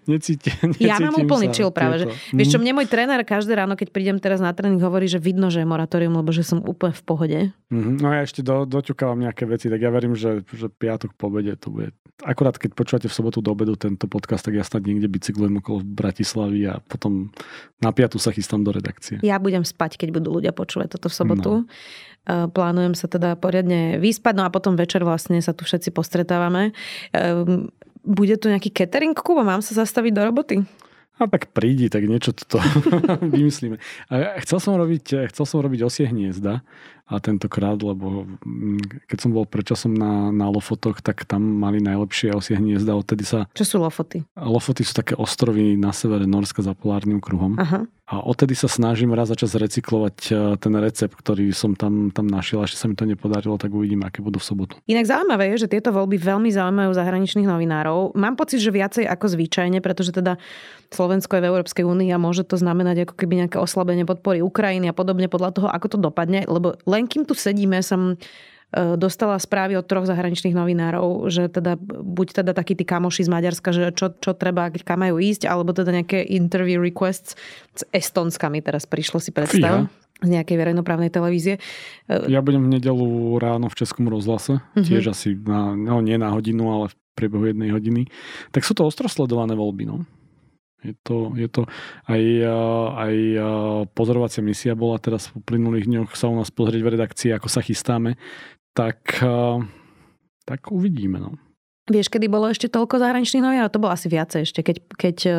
necítim. 0.05 0.73
Ja 0.77 1.01
mám 1.01 1.17
úplný 1.17 1.49
chill 1.49 1.73
práve. 1.73 2.05
Že, 2.05 2.05
vieš 2.37 2.47
čo, 2.53 2.59
mne 2.61 2.77
môj 2.77 2.87
tréner 2.89 3.21
každé 3.25 3.57
ráno, 3.57 3.73
keď 3.73 3.89
prídem 3.89 4.17
teraz 4.21 4.37
na 4.37 4.53
tréning, 4.53 4.77
hovorí, 4.81 5.09
že 5.09 5.17
vidno, 5.17 5.49
že 5.49 5.65
je 5.65 5.67
moratórium, 5.67 6.13
lebo 6.13 6.29
že 6.29 6.45
som 6.45 6.61
úplne 6.61 6.93
v 6.93 7.03
pohode. 7.03 7.39
Mm-hmm. 7.73 7.95
No 8.01 8.07
ja 8.13 8.21
ešte 8.21 8.45
do, 8.45 8.69
doťukávam 8.69 9.17
nejaké 9.17 9.49
veci, 9.49 9.71
tak 9.71 9.81
ja 9.81 9.89
verím, 9.89 10.13
že, 10.13 10.45
že 10.53 10.69
piatok 10.69 11.17
po 11.17 11.33
obede 11.33 11.57
to 11.57 11.73
bude. 11.73 11.89
Akurát 12.23 12.55
keď 12.55 12.71
počúvate 12.71 13.07
v 13.11 13.17
sobotu 13.17 13.43
do 13.43 13.51
obedu 13.51 13.75
tento 13.75 14.07
podcast, 14.07 14.47
tak 14.47 14.55
ja 14.55 14.63
snad 14.63 14.87
niekde 14.87 15.11
bicyklujem 15.11 15.59
okolo 15.59 15.83
Bratislavy 15.83 16.63
a 16.71 16.79
potom 16.79 17.27
na 17.83 17.91
piatu 17.91 18.15
sa 18.23 18.31
chystám 18.31 18.63
do 18.63 18.71
redakcie. 18.71 19.19
Ja 19.19 19.35
budem 19.35 19.67
spať, 19.67 19.99
keď 19.99 20.15
budú 20.15 20.39
ľudia 20.39 20.55
počúvať 20.55 20.95
toto 20.95 21.11
v 21.11 21.15
sobotu. 21.15 21.51
No. 21.65 21.67
Plánujem 22.25 22.97
sa 22.97 23.05
teda 23.05 23.37
poriadne 23.37 24.01
vyspať, 24.01 24.33
no 24.33 24.47
a 24.47 24.49
potom 24.49 24.73
večer 24.73 25.05
vlastne 25.05 25.37
sa 25.45 25.53
tu 25.53 25.61
všetci 25.61 25.93
postretávame. 25.93 26.73
Ehm, 27.44 27.74
bude 28.06 28.38
tu 28.38 28.48
nejaký 28.48 28.70
catering, 28.72 29.18
Kuba? 29.18 29.44
Mám 29.44 29.65
sa 29.65 29.84
zastaviť 29.84 30.12
do 30.13 30.22
roboty? 30.24 30.56
A 31.15 31.32
tak 31.32 31.56
prídi, 31.56 31.88
tak 31.88 32.04
niečo 32.04 32.36
toto 32.36 32.60
vymyslíme. 33.36 33.80
A 34.12 34.39
chcel 34.44 34.60
som 34.60 34.75
robiť, 34.75 35.32
chcel 35.32 35.46
som 35.48 35.63
robiť 35.63 35.88
osie 35.88 36.06
hniezda, 36.12 36.60
a 37.05 37.21
tentokrát, 37.21 37.77
lebo 37.77 38.25
mm, 38.25 39.05
keď 39.05 39.17
som 39.21 39.29
bol 39.29 39.45
predčasom 39.45 39.93
na, 39.93 40.33
na 40.33 40.50
Lofotoch, 40.50 41.05
tak 41.05 41.21
tam 41.29 41.45
mali 41.45 41.77
najlepšie 41.77 42.33
osie 42.33 42.57
hniezda. 42.57 42.97
Odtedy 42.97 43.21
sa... 43.21 43.45
Čo 43.53 43.65
sú 43.65 43.75
Lofoty? 43.77 44.25
Lofoty 44.33 44.81
sú 44.81 44.97
také 44.97 45.13
ostrovy 45.13 45.77
na 45.77 45.93
severe 45.93 46.25
Norska 46.25 46.65
za 46.65 46.74
polárnym 46.74 47.21
kruhom. 47.21 47.62
Aha. 47.62 47.85
A 48.05 48.21
odtedy 48.21 48.53
sa 48.53 48.69
snažím 48.69 49.17
raz 49.17 49.33
za 49.33 49.38
čas 49.38 49.57
recyklovať 49.57 50.17
e, 50.29 50.33
ten 50.62 50.74
recept, 50.77 51.17
ktorý 51.17 51.50
som 51.50 51.74
tam, 51.74 52.13
tam 52.13 52.29
našiel. 52.29 52.62
Ešte 52.62 52.77
sa 52.77 52.85
mi 52.85 52.93
to 52.93 53.01
nepodarilo, 53.01 53.57
tak 53.57 53.74
uvidím, 53.74 54.05
aké 54.05 54.21
budú 54.21 54.38
v 54.38 54.45
sobotu. 54.45 54.77
Inak 54.85 55.09
zaujímavé 55.09 55.50
je, 55.57 55.65
že 55.65 55.74
tieto 55.74 55.89
voľby 55.89 56.21
veľmi 56.21 56.53
zaujímajú 56.53 56.93
zahraničných 56.93 57.50
novinárov. 57.50 58.13
Mám 58.13 58.38
pocit, 58.38 58.62
že 58.62 58.69
viacej 58.69 59.09
ako 59.09 59.25
zvyčajne, 59.33 59.81
pretože 59.81 60.13
teda 60.13 60.38
Slovensko 60.93 61.33
je 61.33 61.41
v 61.41 61.50
Európskej 61.50 61.81
únii 61.81 62.13
a 62.13 62.21
môže 62.21 62.45
to 62.45 62.62
znamenať 62.62 63.09
ako 63.09 63.17
keby 63.17 63.41
nejaké 63.41 63.57
oslabenie 63.57 64.05
podpory 64.05 64.45
Ukrajiny 64.45 64.85
a 64.85 64.93
podobne 64.93 65.25
podľa 65.25 65.57
toho, 65.57 65.67
ako 65.74 65.88
to 65.89 65.97
dopadne. 65.97 66.45
Lebo 66.45 66.77
len 66.95 67.05
kým 67.05 67.27
tu 67.27 67.35
sedíme, 67.35 67.83
som 67.83 68.15
e, 68.15 68.15
dostala 68.95 69.35
správy 69.35 69.75
od 69.75 69.85
troch 69.85 70.07
zahraničných 70.07 70.55
novinárov, 70.55 71.27
že 71.27 71.51
teda 71.51 71.75
buď 71.83 72.43
teda 72.43 72.51
takí 72.55 72.73
tí 72.73 72.87
kamoši 72.87 73.27
z 73.27 73.29
Maďarska, 73.29 73.69
že 73.75 73.91
čo, 73.91 74.15
čo 74.15 74.31
treba, 74.33 74.71
kam 74.71 75.03
majú 75.03 75.19
ísť, 75.19 75.45
alebo 75.45 75.75
teda 75.75 75.91
nejaké 75.91 76.23
interview 76.23 76.79
requests 76.79 77.35
s 77.75 77.83
Estonskami 77.91 78.63
teraz 78.63 78.87
prišlo 78.87 79.19
si 79.19 79.35
predstav. 79.35 79.87
Fíha 79.87 80.03
z 80.23 80.31
nejakej 80.31 80.55
verejnoprávnej 80.55 81.11
televízie. 81.11 81.59
E, 82.07 82.31
ja 82.31 82.39
budem 82.39 82.63
v 82.63 82.79
nedelu 82.79 83.35
ráno 83.35 83.67
v 83.67 83.75
Českom 83.75 84.07
rozhlase, 84.07 84.63
uh-huh. 84.63 84.79
tiež 84.79 85.11
asi 85.11 85.35
na, 85.35 85.75
no 85.75 85.99
nie 85.99 86.15
na 86.15 86.31
hodinu, 86.31 86.71
ale 86.71 86.85
v 86.87 86.95
priebehu 87.19 87.51
jednej 87.51 87.75
hodiny. 87.75 88.07
Tak 88.55 88.63
sú 88.63 88.71
to 88.71 88.87
ostrosledované 88.87 89.59
voľby, 89.59 89.83
no. 89.87 90.07
Je 90.86 90.94
to, 91.01 91.34
je 91.34 91.50
to 91.50 91.65
aj, 92.06 92.24
aj 92.94 93.15
pozorovacia 93.98 94.46
misia 94.46 94.77
bola 94.77 95.01
teraz 95.01 95.34
v 95.34 95.42
uplynulých 95.42 95.89
dňoch 95.89 96.13
sa 96.13 96.30
u 96.30 96.38
nás 96.38 96.54
pozrieť 96.54 96.82
v 96.86 96.94
redakcii, 96.94 97.30
ako 97.34 97.50
sa 97.50 97.65
chystáme, 97.65 98.22
tak, 98.77 99.18
tak 100.46 100.62
uvidíme. 100.70 101.18
No. 101.18 101.42
Vieš, 101.86 102.10
kedy 102.10 102.25
bolo 102.25 102.50
ešte 102.50 102.65
toľko 102.65 102.98
zahraničných 102.98 103.46
novinárov? 103.46 103.70
To 103.70 103.77
bolo 103.77 103.94
asi 103.94 104.10
viacej 104.10 104.42
ešte, 104.42 104.65
keď, 104.65 104.77
keď 104.98 105.18
e, 105.22 105.32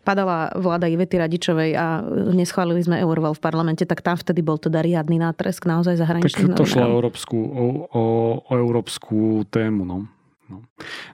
padala 0.00 0.48
vláda 0.56 0.88
Ivety 0.88 1.20
Radičovej 1.20 1.76
a 1.76 2.00
neschválili 2.32 2.80
sme 2.80 2.96
Euroval 3.04 3.36
v 3.36 3.44
parlamente, 3.44 3.84
tak 3.84 4.00
tam 4.00 4.16
vtedy 4.16 4.40
bol 4.40 4.56
teda 4.56 4.80
riadny 4.80 5.20
nátresk 5.20 5.60
naozaj 5.68 6.00
zahraničných 6.00 6.56
tak 6.56 6.64
to 6.64 6.64
šlo 6.64 6.88
o 6.88 6.92
európsku, 6.96 7.36
o, 7.36 7.64
o, 7.92 8.02
o 8.48 8.52
európsku 8.56 9.44
tému. 9.52 9.84
No. 9.84 10.08
No. 10.48 10.64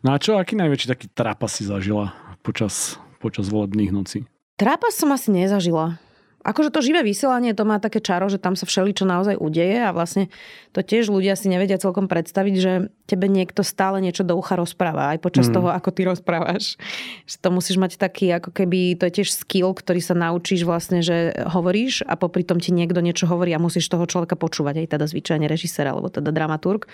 no 0.07 0.09
a 0.15 0.23
čo, 0.23 0.39
aký 0.39 0.55
najväčší 0.55 0.87
taký 0.87 1.11
trapas 1.11 1.59
si 1.59 1.67
zažila 1.67 2.15
počas 2.47 3.03
počas 3.27 3.51
volebných 3.51 3.91
nocí? 3.91 4.23
Trápas 4.55 4.95
som 4.95 5.11
asi 5.11 5.35
nezažila. 5.35 5.99
Akože 6.47 6.71
to 6.71 6.79
živé 6.79 7.03
vysielanie, 7.03 7.59
to 7.59 7.67
má 7.67 7.83
také 7.83 7.99
čaro, 7.99 8.31
že 8.31 8.39
tam 8.39 8.55
sa 8.55 8.71
všeličo 8.71 9.03
naozaj 9.03 9.35
udeje 9.35 9.83
a 9.83 9.91
vlastne 9.91 10.31
to 10.71 10.79
tiež 10.79 11.11
ľudia 11.11 11.35
si 11.35 11.51
nevedia 11.51 11.75
celkom 11.75 12.07
predstaviť, 12.07 12.55
že 12.55 12.73
tebe 13.11 13.27
niekto 13.27 13.67
stále 13.67 13.99
niečo 13.99 14.23
do 14.23 14.39
ucha 14.39 14.55
rozpráva, 14.55 15.11
aj 15.11 15.27
počas 15.27 15.51
mm. 15.51 15.55
toho, 15.59 15.69
ako 15.75 15.91
ty 15.91 16.07
rozprávaš. 16.07 16.79
Že 17.27 17.37
to 17.43 17.49
musíš 17.51 17.77
mať 17.83 17.99
taký, 17.99 18.31
ako 18.31 18.55
keby, 18.55 18.95
to 18.95 19.11
je 19.11 19.17
tiež 19.19 19.35
skill, 19.35 19.75
ktorý 19.75 19.99
sa 19.99 20.15
naučíš 20.15 20.63
vlastne, 20.63 21.03
že 21.03 21.35
hovoríš 21.51 22.07
a 22.07 22.15
popri 22.15 22.47
tom 22.47 22.63
ti 22.63 22.71
niekto 22.71 23.03
niečo 23.03 23.27
hovorí 23.27 23.51
a 23.51 23.59
musíš 23.59 23.91
toho 23.91 24.07
človeka 24.07 24.39
počúvať, 24.39 24.87
aj 24.87 24.95
teda 24.95 25.05
zvyčajne 25.11 25.51
režisér 25.51 25.91
alebo 25.91 26.15
teda 26.15 26.31
dramaturg 26.31 26.87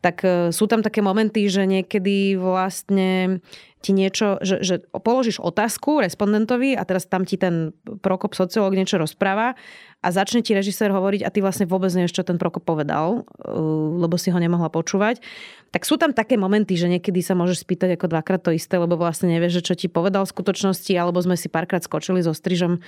tak 0.00 0.24
e, 0.24 0.52
sú 0.52 0.64
tam 0.64 0.80
také 0.80 1.04
momenty, 1.04 1.44
že 1.48 1.68
niekedy 1.68 2.40
vlastne 2.40 3.40
ti 3.80 3.96
niečo, 3.96 4.36
že, 4.44 4.60
že 4.60 4.74
položíš 4.92 5.40
otázku 5.40 6.04
respondentovi 6.04 6.76
a 6.76 6.84
teraz 6.84 7.08
tam 7.08 7.24
ti 7.24 7.40
ten 7.40 7.72
Prokop 8.04 8.36
sociológ 8.36 8.76
niečo 8.76 9.00
rozpráva 9.00 9.56
a 10.04 10.06
začne 10.12 10.44
ti 10.44 10.52
režisér 10.52 10.92
hovoriť 10.92 11.24
a 11.24 11.32
ty 11.32 11.40
vlastne 11.40 11.64
vôbec 11.64 11.88
nevieš, 11.92 12.20
čo 12.20 12.28
ten 12.28 12.36
Prokop 12.36 12.64
povedal, 12.64 13.24
uh, 13.24 13.56
lebo 13.96 14.20
si 14.20 14.28
ho 14.28 14.36
nemohla 14.36 14.68
počúvať. 14.68 15.24
Tak 15.72 15.88
sú 15.88 15.96
tam 15.96 16.12
také 16.12 16.36
momenty, 16.36 16.76
že 16.76 16.92
niekedy 16.92 17.24
sa 17.24 17.32
môžeš 17.32 17.64
spýtať 17.64 17.96
ako 17.96 18.12
dvakrát 18.12 18.44
to 18.44 18.52
isté, 18.52 18.76
lebo 18.76 19.00
vlastne 19.00 19.32
nevieš, 19.32 19.64
čo 19.64 19.72
ti 19.72 19.88
povedal 19.88 20.28
v 20.28 20.32
skutočnosti, 20.36 20.92
alebo 20.92 21.20
sme 21.24 21.40
si 21.40 21.48
párkrát 21.48 21.80
skočili 21.80 22.20
so 22.20 22.36
strižom 22.36 22.84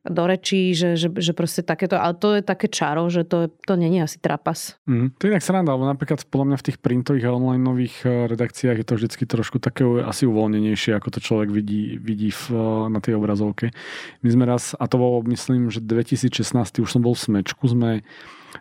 do 0.00 0.24
rečí, 0.24 0.72
že, 0.72 0.96
že, 0.96 1.12
že 1.12 1.36
proste 1.36 1.60
takéto, 1.60 2.00
ale 2.00 2.16
to 2.16 2.32
je 2.32 2.40
také 2.40 2.72
čaro, 2.72 3.12
že 3.12 3.28
to, 3.28 3.52
to 3.52 3.76
není 3.76 4.00
asi 4.00 4.16
trapas. 4.16 4.80
Mm, 4.88 5.12
to 5.12 5.28
je 5.28 5.32
inak 5.36 5.44
sranda, 5.44 5.76
lebo 5.76 5.84
napríklad 5.84 6.24
podľa 6.24 6.46
mňa 6.48 6.56
v 6.56 6.66
tých 6.72 6.78
printových 6.80 7.28
a 7.28 7.36
online 7.36 7.60
nových 7.60 8.08
eh, 8.08 8.24
redakciách 8.24 8.80
je 8.80 8.86
to 8.88 8.96
vždycky 8.96 9.24
trošku 9.28 9.60
také 9.60 9.84
asi 10.00 10.24
uvoľnenejšie, 10.24 10.96
ako 10.96 11.08
to 11.12 11.20
človek 11.20 11.52
vidí, 11.52 12.00
vidí 12.00 12.32
v, 12.32 12.44
eh, 12.48 12.56
na 12.88 13.04
tej 13.04 13.20
obrazovke. 13.20 13.76
My 14.24 14.28
sme 14.32 14.48
raz, 14.48 14.72
a 14.72 14.88
to 14.88 14.96
bolo 14.96 15.20
myslím, 15.28 15.68
že 15.68 15.84
2016, 15.84 16.80
už 16.80 16.88
som 16.88 17.04
bol 17.04 17.12
v 17.12 17.20
Smečku, 17.20 17.68
sme 17.68 18.00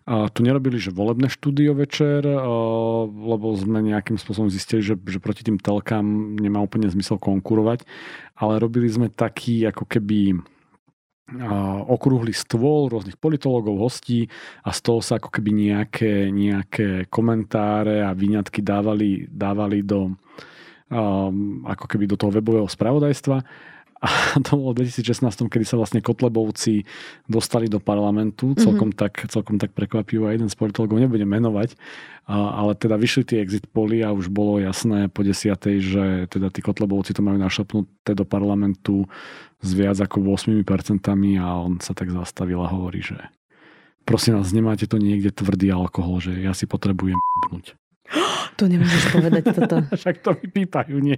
a 0.06 0.30
tu 0.30 0.46
nerobili, 0.46 0.78
že 0.78 0.94
volebné 0.94 1.34
štúdio 1.34 1.74
večer, 1.74 2.28
eh, 2.28 2.36
lebo 3.08 3.56
sme 3.56 3.80
nejakým 3.80 4.20
spôsobom 4.20 4.52
zistili, 4.52 4.84
že, 4.84 5.00
že 5.00 5.24
proti 5.24 5.48
tým 5.48 5.56
telkám 5.56 6.36
nemá 6.36 6.60
úplne 6.60 6.92
zmysel 6.92 7.16
konkurovať, 7.16 7.88
ale 8.36 8.60
robili 8.60 8.92
sme 8.92 9.08
taký 9.08 9.64
ako 9.72 9.88
keby 9.88 10.44
okrúhly 11.90 12.34
stôl 12.34 12.90
rôznych 12.90 13.18
politológov, 13.22 13.78
hostí 13.78 14.26
a 14.66 14.74
z 14.74 14.80
toho 14.82 15.00
sa 15.04 15.22
ako 15.22 15.30
keby 15.30 15.52
nejaké, 15.54 16.34
nejaké 16.34 16.88
komentáre 17.12 18.02
a 18.02 18.16
výňatky 18.18 18.66
dávali, 18.66 19.30
dávali 19.30 19.86
do, 19.86 20.18
um, 20.90 21.62
ako 21.70 21.86
keby 21.86 22.10
do 22.10 22.18
toho 22.18 22.34
webového 22.34 22.68
spravodajstva. 22.68 23.46
A 24.00 24.08
to 24.48 24.56
bolo 24.56 24.72
v 24.72 24.88
2016, 24.88 25.52
kedy 25.52 25.66
sa 25.68 25.76
vlastne 25.76 26.00
Kotlebovci 26.00 26.88
dostali 27.28 27.68
do 27.68 27.84
parlamentu, 27.84 28.56
mhm. 28.56 28.58
celkom, 28.64 28.90
mm-hmm. 28.96 29.02
tak, 29.04 29.14
celkom 29.28 29.56
tak 29.60 29.76
prekvapivo 29.76 30.32
a 30.32 30.34
jeden 30.34 30.48
z 30.48 30.56
politologov 30.56 31.04
nebudem 31.04 31.28
menovať, 31.28 31.76
a, 32.32 32.64
ale 32.64 32.80
teda 32.80 32.96
vyšli 32.96 33.28
tie 33.28 33.38
exit 33.44 33.68
poly 33.68 34.00
a 34.00 34.16
už 34.16 34.32
bolo 34.32 34.64
jasné 34.64 35.12
po 35.12 35.20
desiatej, 35.20 35.76
že 35.84 36.06
teda 36.32 36.48
tí 36.48 36.64
Kotlebovci 36.64 37.12
to 37.12 37.20
majú 37.20 37.36
našlapnuté 37.36 38.16
do 38.16 38.24
parlamentu 38.24 39.04
s 39.60 39.70
viac 39.76 40.00
ako 40.00 40.24
8% 40.40 40.64
a 41.40 41.48
on 41.60 41.84
sa 41.84 41.92
tak 41.92 42.12
zastavil 42.16 42.64
a 42.64 42.72
hovorí, 42.72 43.04
že 43.04 43.20
prosím 44.08 44.40
vás, 44.40 44.56
nemáte 44.56 44.88
to 44.88 44.98
niekde 44.98 45.36
tvrdý 45.36 45.70
alkohol, 45.76 46.24
že 46.24 46.40
ja 46.40 46.56
si 46.56 46.66
potrebujem 46.66 47.20
bnúť. 47.48 47.76
To 48.60 48.68
nemôžeš 48.68 49.16
povedať 49.16 49.56
toto. 49.56 49.88
Však 50.04 50.20
to 50.20 50.36
vypípajú, 50.36 51.00
nie? 51.00 51.16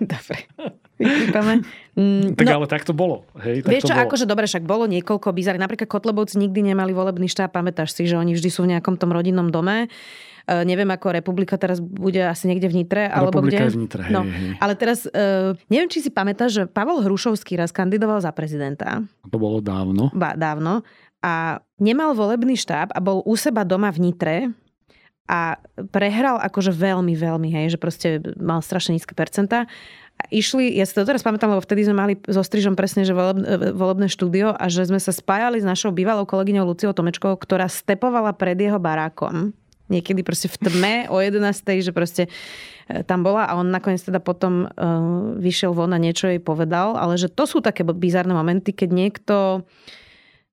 Dobre. 0.00 0.48
Vypípame. 0.96 1.60
Mm, 1.96 2.36
tak 2.36 2.44
no, 2.48 2.52
ale 2.60 2.66
tak 2.68 2.82
to 2.88 2.96
bolo. 2.96 3.28
Hej, 3.40 3.64
tak 3.64 3.70
vieš 3.72 3.82
to 3.84 3.92
čo, 3.92 3.96
bolo. 3.96 4.04
akože 4.08 4.24
dobre, 4.24 4.44
však 4.48 4.64
bolo 4.64 4.84
niekoľko 4.88 5.28
bizar. 5.36 5.56
Napríklad 5.60 5.88
Kotlebovci 5.88 6.40
nikdy 6.40 6.72
nemali 6.72 6.96
volebný 6.96 7.28
štáb, 7.28 7.52
pamätáš 7.52 7.92
si, 7.92 8.08
že 8.08 8.16
oni 8.16 8.32
vždy 8.32 8.48
sú 8.48 8.64
v 8.64 8.76
nejakom 8.76 8.96
tom 8.96 9.12
rodinnom 9.12 9.52
dome. 9.52 9.92
Uh, 10.46 10.62
neviem, 10.62 10.86
ako 10.86 11.10
republika 11.10 11.58
teraz 11.58 11.82
bude 11.82 12.22
asi 12.22 12.46
niekde 12.46 12.70
v 12.70 12.84
Nitre. 12.84 13.10
Alebo 13.10 13.42
republika 13.42 13.66
kde. 13.66 13.74
v 13.74 13.80
Nitre, 13.82 14.02
hej, 14.06 14.14
no, 14.14 14.22
hej. 14.22 14.54
Ale 14.62 14.72
teraz, 14.78 15.04
uh, 15.10 15.58
neviem, 15.66 15.90
či 15.90 16.06
si 16.06 16.10
pamätáš, 16.12 16.50
že 16.54 16.62
Pavol 16.70 17.02
Hrušovský 17.02 17.58
raz 17.58 17.74
kandidoval 17.74 18.22
za 18.22 18.30
prezidenta. 18.30 19.02
To 19.26 19.36
bolo 19.42 19.58
dávno. 19.58 20.14
Ba, 20.14 20.38
dávno. 20.38 20.86
A 21.18 21.58
nemal 21.82 22.14
volebný 22.14 22.54
štáb 22.54 22.94
a 22.94 23.02
bol 23.02 23.26
u 23.26 23.34
seba 23.34 23.66
doma 23.66 23.90
v 23.90 23.98
Nitre 24.06 24.36
a 25.26 25.58
prehral 25.90 26.38
akože 26.38 26.70
veľmi, 26.70 27.18
veľmi, 27.18 27.50
hej, 27.50 27.74
že 27.74 27.78
proste 27.82 28.22
mal 28.38 28.62
strašne 28.62 28.94
nízke 28.94 29.18
percentá. 29.18 29.66
Išli, 30.26 30.74
ja 30.74 30.88
si 30.88 30.96
to 30.96 31.06
teraz 31.06 31.22
pamätám, 31.22 31.52
lebo 31.52 31.62
vtedy 31.62 31.86
sme 31.86 31.96
mali 31.96 32.14
so 32.26 32.42
Strižom 32.42 32.74
presne, 32.74 33.06
že 33.06 33.14
volebné, 33.14 33.76
volebné 33.76 34.08
štúdio 34.10 34.50
a 34.50 34.66
že 34.66 34.88
sme 34.88 34.98
sa 34.98 35.14
spájali 35.14 35.62
s 35.62 35.66
našou 35.68 35.94
bývalou 35.94 36.26
kolegyňou 36.26 36.66
Luciou 36.66 36.90
Tomečkou, 36.96 37.36
ktorá 37.36 37.68
stepovala 37.70 38.34
pred 38.34 38.58
jeho 38.58 38.80
barákom. 38.80 39.54
Niekedy 39.86 40.26
proste 40.26 40.50
v 40.50 40.56
tme 40.66 40.94
o 41.14 41.22
11. 41.22 41.38
že 41.78 41.94
proste 41.94 42.26
e, 42.90 43.06
tam 43.06 43.22
bola 43.22 43.46
a 43.46 43.54
on 43.54 43.70
nakoniec 43.70 44.02
teda 44.02 44.18
potom 44.18 44.66
uh, 44.66 45.38
vyšiel 45.38 45.70
von 45.70 45.94
a 45.94 45.98
niečo 46.02 46.26
jej 46.26 46.42
povedal, 46.42 46.98
ale 46.98 47.14
že 47.14 47.30
to 47.30 47.46
sú 47.46 47.62
také 47.62 47.86
bizarné 47.86 48.34
momenty, 48.34 48.74
keď 48.74 48.90
niekto 48.90 49.36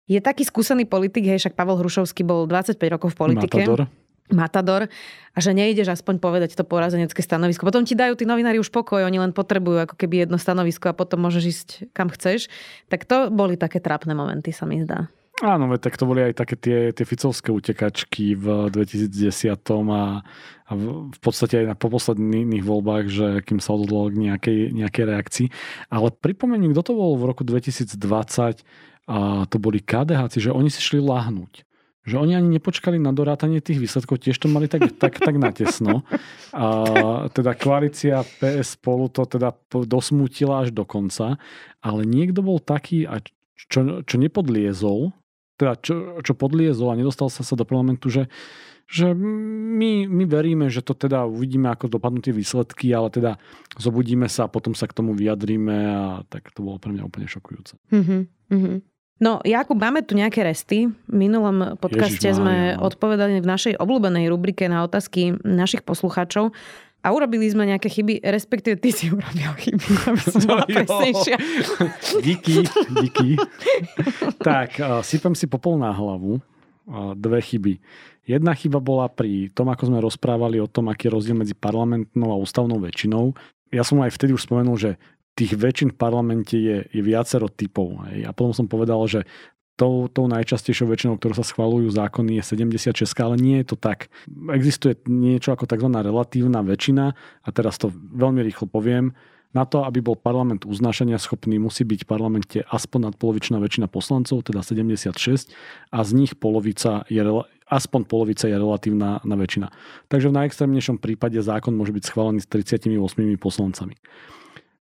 je 0.05 0.21
taký 0.21 0.45
skúsený 0.45 0.85
politik, 0.85 1.25
hej, 1.25 1.41
však 1.41 1.57
Pavel 1.57 1.81
Hrušovský 1.81 2.21
bol 2.21 2.45
25 2.45 2.77
rokov 2.93 3.15
v 3.15 3.17
politike. 3.17 3.63
Matador 3.65 3.89
matador 4.31 4.87
a 5.33 5.37
že 5.41 5.51
nejdeš 5.51 5.99
aspoň 5.99 6.21
povedať 6.21 6.55
to 6.55 6.63
porazenecké 6.63 7.19
stanovisko. 7.19 7.67
Potom 7.67 7.83
ti 7.83 7.97
dajú 7.97 8.15
tí 8.15 8.23
novinári 8.23 8.61
už 8.61 8.71
pokoj, 8.71 9.03
oni 9.03 9.19
len 9.19 9.35
potrebujú 9.35 9.83
ako 9.89 9.95
keby 9.97 10.27
jedno 10.27 10.37
stanovisko 10.39 10.93
a 10.93 10.97
potom 10.97 11.25
môžeš 11.25 11.43
ísť 11.43 11.67
kam 11.91 12.07
chceš. 12.13 12.47
Tak 12.87 13.03
to 13.03 13.33
boli 13.33 13.59
také 13.59 13.83
trápne 13.83 14.15
momenty, 14.15 14.55
sa 14.55 14.63
mi 14.69 14.79
zdá. 14.79 15.09
Áno, 15.41 15.65
tak 15.81 15.97
to 15.97 16.05
boli 16.05 16.21
aj 16.21 16.39
také 16.39 16.55
tie, 16.55 16.79
tie 16.93 17.03
ficovské 17.09 17.49
utekačky 17.49 18.37
v 18.37 18.69
2010 18.69 19.57
a, 19.89 20.21
a 20.69 20.71
v 20.77 21.19
podstate 21.19 21.65
aj 21.65 21.73
na 21.73 21.75
posledných 21.75 22.61
voľbách, 22.61 23.05
že 23.09 23.27
kým 23.41 23.57
sa 23.57 23.73
odhodlo 23.73 24.13
k 24.13 24.29
nejakej, 24.29 24.59
nejakej 24.77 25.03
reakcii. 25.09 25.47
Ale 25.89 26.13
pripomeniem, 26.13 26.77
kto 26.77 26.85
to 26.85 26.93
bol 26.93 27.17
v 27.17 27.27
roku 27.27 27.41
2020 27.41 27.97
a 29.09 29.17
to 29.49 29.57
boli 29.57 29.81
KDH, 29.81 30.37
že 30.37 30.53
oni 30.53 30.69
si 30.69 30.79
šli 30.79 31.01
lahnúť 31.01 31.65
že 32.03 32.19
oni 32.19 32.35
ani 32.35 32.59
nepočkali 32.59 32.99
na 32.99 33.15
dorátanie 33.15 33.63
tých 33.63 33.79
výsledkov, 33.79 34.19
tiež 34.19 34.35
to 34.35 34.51
mali 34.51 34.67
tak, 34.67 34.91
tak, 34.99 35.23
tak 35.23 35.35
natesno. 35.39 36.03
A 36.51 36.65
teda 37.31 37.55
koalícia 37.55 38.27
PS 38.43 38.75
spolu 38.75 39.07
to 39.07 39.23
teda 39.23 39.55
dosmutila 39.71 40.67
až 40.67 40.75
do 40.75 40.83
konca, 40.83 41.39
ale 41.79 42.03
niekto 42.03 42.43
bol 42.43 42.59
taký, 42.59 43.07
a 43.07 43.23
čo, 43.55 44.03
čo 44.03 44.15
nepodliezol, 44.19 45.15
teda 45.55 45.79
čo, 45.79 46.19
čo 46.19 46.33
podliezol 46.35 46.91
a 46.91 46.99
nedostal 46.99 47.31
sa 47.31 47.47
sa 47.47 47.55
do 47.55 47.63
parlamentu, 47.63 48.11
že, 48.11 48.27
že 48.91 49.15
my, 49.15 50.11
my 50.11 50.23
veríme, 50.27 50.67
že 50.67 50.83
to 50.83 50.91
teda 50.91 51.23
uvidíme, 51.23 51.71
ako 51.71 51.87
dopadnú 51.87 52.19
tie 52.19 52.35
výsledky, 52.35 52.91
ale 52.91 53.07
teda 53.15 53.39
zobudíme 53.79 54.27
sa 54.27 54.45
a 54.45 54.51
potom 54.51 54.75
sa 54.75 54.91
k 54.91 54.97
tomu 54.97 55.15
vyjadríme 55.15 55.77
a 55.87 56.03
tak 56.27 56.51
to 56.51 56.67
bolo 56.67 56.83
pre 56.83 56.91
mňa 56.91 57.07
úplne 57.07 57.31
šokujúce. 57.31 57.79
Mm-hmm, 57.95 58.21
mm-hmm. 58.51 58.77
No, 59.23 59.39
Jakub, 59.47 59.79
máme 59.79 60.03
tu 60.03 60.19
nejaké 60.19 60.43
resty. 60.43 60.91
V 60.91 61.15
minulom 61.15 61.79
podcaste 61.79 62.27
Ježiš, 62.27 62.43
sme 62.43 62.75
no. 62.75 62.91
odpovedali 62.91 63.39
v 63.39 63.47
našej 63.47 63.73
obľúbenej 63.79 64.27
rubrike 64.27 64.67
na 64.67 64.83
otázky 64.83 65.39
našich 65.47 65.79
poslucháčov 65.87 66.51
a 66.99 67.07
urobili 67.15 67.47
sme 67.47 67.63
nejaké 67.63 67.87
chyby, 67.87 68.19
respektíve 68.19 68.75
ty 68.83 68.91
si 68.91 69.07
urobil 69.07 69.47
chyby, 69.55 69.87
aby 70.11 70.23
som 70.27 70.43
bola 70.51 70.67
presnejšia. 70.67 71.35
díky, 72.19 72.67
díky. 72.99 73.39
tak, 74.43 74.75
uh, 74.83 74.99
sypem 74.99 75.31
si 75.39 75.47
popol 75.47 75.79
na 75.79 75.95
hlavu. 75.95 76.43
Uh, 76.83 77.15
dve 77.15 77.39
chyby. 77.39 77.79
Jedna 78.27 78.51
chyba 78.51 78.83
bola 78.83 79.07
pri 79.07 79.47
tom, 79.55 79.71
ako 79.71 79.87
sme 79.87 80.03
rozprávali 80.03 80.59
o 80.59 80.67
tom, 80.67 80.91
aký 80.91 81.07
je 81.07 81.15
rozdiel 81.15 81.39
medzi 81.39 81.55
parlamentnou 81.55 82.27
a 82.27 82.39
ústavnou 82.39 82.75
väčšinou. 82.75 83.31
Ja 83.71 83.87
som 83.87 84.03
aj 84.03 84.11
vtedy 84.19 84.35
už 84.35 84.51
spomenul, 84.51 84.75
že 84.75 84.91
tých 85.33 85.57
väčšin 85.57 85.93
v 85.93 85.97
parlamente 85.97 86.55
je, 86.55 86.85
je 86.85 87.01
viacero 87.01 87.49
typov. 87.49 88.05
Hej. 88.09 88.29
A 88.29 88.31
potom 88.31 88.53
som 88.53 88.67
povedal, 88.69 89.01
že 89.09 89.25
tou, 89.73 90.05
tou 90.05 90.29
najčastejšou 90.29 90.85
väčšinou, 90.85 91.17
ktorou 91.17 91.33
sa 91.33 91.45
schvalujú 91.45 91.89
zákony, 91.89 92.37
je 92.41 92.43
76, 92.45 93.09
ale 93.17 93.35
nie 93.41 93.57
je 93.61 93.73
to 93.73 93.77
tak. 93.77 94.13
Existuje 94.53 95.01
niečo 95.09 95.53
ako 95.53 95.65
tzv. 95.65 95.89
relatívna 95.89 96.61
väčšina 96.61 97.05
a 97.17 97.49
teraz 97.49 97.81
to 97.81 97.89
veľmi 97.93 98.45
rýchlo 98.45 98.69
poviem. 98.69 99.17
Na 99.53 99.69
to, 99.69 99.85
aby 99.85 100.01
bol 100.01 100.17
parlament 100.17 100.65
uznášania 100.65 101.21
schopný, 101.21 101.61
musí 101.61 101.85
byť 101.85 102.05
v 102.05 102.09
parlamente 102.09 102.57
aspoň 102.73 103.13
nadpolovičná 103.13 103.61
väčšina 103.61 103.85
poslancov, 103.85 104.41
teda 104.49 104.65
76, 104.65 105.13
a 105.93 105.99
z 106.01 106.11
nich 106.17 106.33
polovica 106.33 107.05
je, 107.05 107.21
aspoň 107.69 108.01
polovica 108.09 108.49
je 108.49 108.57
relatívna 108.57 109.21
na 109.21 109.35
väčšina. 109.37 109.69
Takže 110.09 110.33
v 110.33 110.37
najextrémnejšom 110.41 110.97
prípade 110.97 111.37
zákon 111.37 111.69
môže 111.69 111.93
byť 111.93 112.01
schválený 112.01 112.41
s 112.41 112.49
38 112.49 112.97
poslancami. 113.37 113.93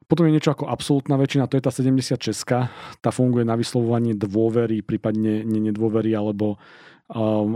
Potom 0.05 0.29
je 0.29 0.35
niečo 0.37 0.53
ako 0.53 0.69
absolútna 0.69 1.17
väčšina, 1.17 1.49
to 1.49 1.57
je 1.57 1.65
tá 1.65 1.73
76. 1.73 3.01
Tá 3.01 3.11
funguje 3.11 3.45
na 3.49 3.57
vyslovovanie 3.57 4.13
dôvery, 4.13 4.85
prípadne 4.85 5.45
nedôvery 5.45 6.13
alebo 6.13 6.61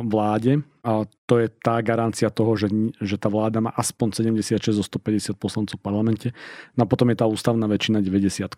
vláde. 0.08 0.60
A 0.84 1.04
to 1.28 1.36
je 1.36 1.52
tá 1.52 1.80
garancia 1.84 2.32
toho, 2.32 2.56
že, 2.56 2.68
že 3.00 3.20
tá 3.20 3.28
vláda 3.28 3.60
má 3.60 3.72
aspoň 3.76 4.24
76 4.32 4.76
zo 4.76 4.84
150 4.84 5.36
poslancov 5.36 5.76
v 5.76 5.84
parlamente. 5.84 6.28
No 6.76 6.84
a 6.84 6.86
potom 6.88 7.08
je 7.12 7.16
tá 7.20 7.28
ústavná 7.28 7.68
väčšina 7.68 8.00
90 8.00 8.48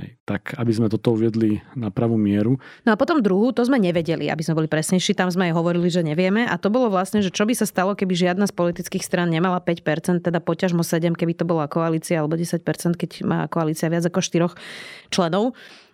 Hej. 0.00 0.08
Tak 0.24 0.56
aby 0.56 0.72
sme 0.72 0.88
toto 0.88 1.12
uviedli 1.16 1.60
na 1.76 1.92
pravú 1.92 2.16
mieru. 2.16 2.56
No 2.88 2.92
a 2.92 2.96
potom 2.96 3.20
druhú, 3.20 3.52
to 3.52 3.64
sme 3.64 3.76
nevedeli, 3.76 4.32
aby 4.32 4.40
sme 4.40 4.64
boli 4.64 4.68
presnejší. 4.68 5.12
Tam 5.12 5.28
sme 5.28 5.52
aj 5.52 5.56
hovorili, 5.56 5.88
že 5.92 6.00
nevieme. 6.00 6.48
A 6.48 6.56
to 6.56 6.72
bolo 6.72 6.88
vlastne, 6.88 7.20
že 7.20 7.32
čo 7.32 7.44
by 7.44 7.52
sa 7.52 7.68
stalo, 7.68 7.92
keby 7.92 8.16
žiadna 8.16 8.48
z 8.48 8.56
politických 8.56 9.04
strán 9.04 9.28
nemala 9.28 9.60
5%, 9.60 10.24
teda 10.24 10.40
poťažmo 10.40 10.80
7, 10.80 11.12
keby 11.12 11.36
to 11.36 11.44
bola 11.44 11.68
koalícia, 11.68 12.20
alebo 12.20 12.36
10%, 12.36 12.64
keď 12.96 13.10
má 13.28 13.44
koalícia 13.48 13.92
viac 13.92 14.08
ako 14.08 14.20
4 14.24 15.12
členov. 15.12 15.52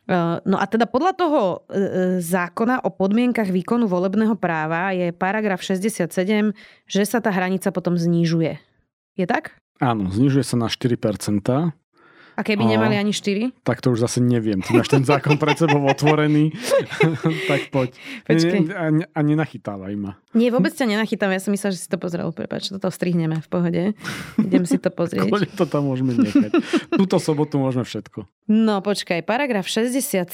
Eh, 0.08 0.36
no 0.48 0.56
a 0.56 0.64
teda 0.64 0.88
podľa 0.88 1.12
toho 1.14 1.40
eh, 1.68 2.18
zákona 2.18 2.82
o 2.82 2.90
podmienkach 2.90 3.52
výkonu 3.52 3.86
volebného 3.86 4.34
práva 4.34 4.90
je 4.96 5.12
paragraf 5.12 5.60
67, 5.62 6.56
že 6.88 7.02
sa 7.04 7.20
tá 7.20 7.30
hranica 7.30 7.68
potom 7.70 7.94
znižuje. 7.94 8.58
Je 9.14 9.26
tak? 9.28 9.60
Áno, 9.78 10.08
znižuje 10.08 10.44
sa 10.44 10.56
na 10.56 10.68
4%. 10.68 10.96
A 12.40 12.42
keby 12.42 12.64
a, 12.64 12.68
nemali 12.72 12.96
ani 12.96 13.12
4? 13.12 13.52
Tak 13.60 13.84
to 13.84 13.92
už 13.92 14.08
zase 14.08 14.24
neviem. 14.24 14.64
Ty 14.64 14.80
máš 14.80 14.88
ten 14.88 15.04
zákon 15.04 15.36
pred 15.36 15.60
sebou 15.60 15.84
otvorený. 15.84 16.56
tak 17.52 17.68
poď. 17.68 17.92
Ne, 18.32 18.72
a, 18.72 18.84
a 19.12 19.20
nenachytávaj 19.20 19.92
ma. 20.00 20.16
Nie, 20.32 20.48
vôbec 20.48 20.72
ťa 20.72 20.88
nenachytám. 20.88 21.28
Ja 21.28 21.44
som 21.44 21.52
myslela, 21.52 21.76
že 21.76 21.84
si 21.84 21.88
to 21.92 22.00
pozrel. 22.00 22.32
Prepač, 22.32 22.72
toto 22.72 22.88
strihneme 22.88 23.44
v 23.44 23.48
pohode. 23.52 23.82
Idem 24.40 24.64
si 24.64 24.80
to 24.80 24.88
pozrieť. 24.88 25.28
Kľudne 25.28 25.52
to 25.52 25.68
tam 25.68 25.92
môžeme 25.92 26.16
nechať. 26.16 26.56
Túto 26.96 27.20
sobotu 27.20 27.60
môžeme 27.60 27.84
všetko. 27.84 28.24
No 28.48 28.80
počkaj, 28.80 29.20
paragraf 29.28 29.68
67. 29.68 30.24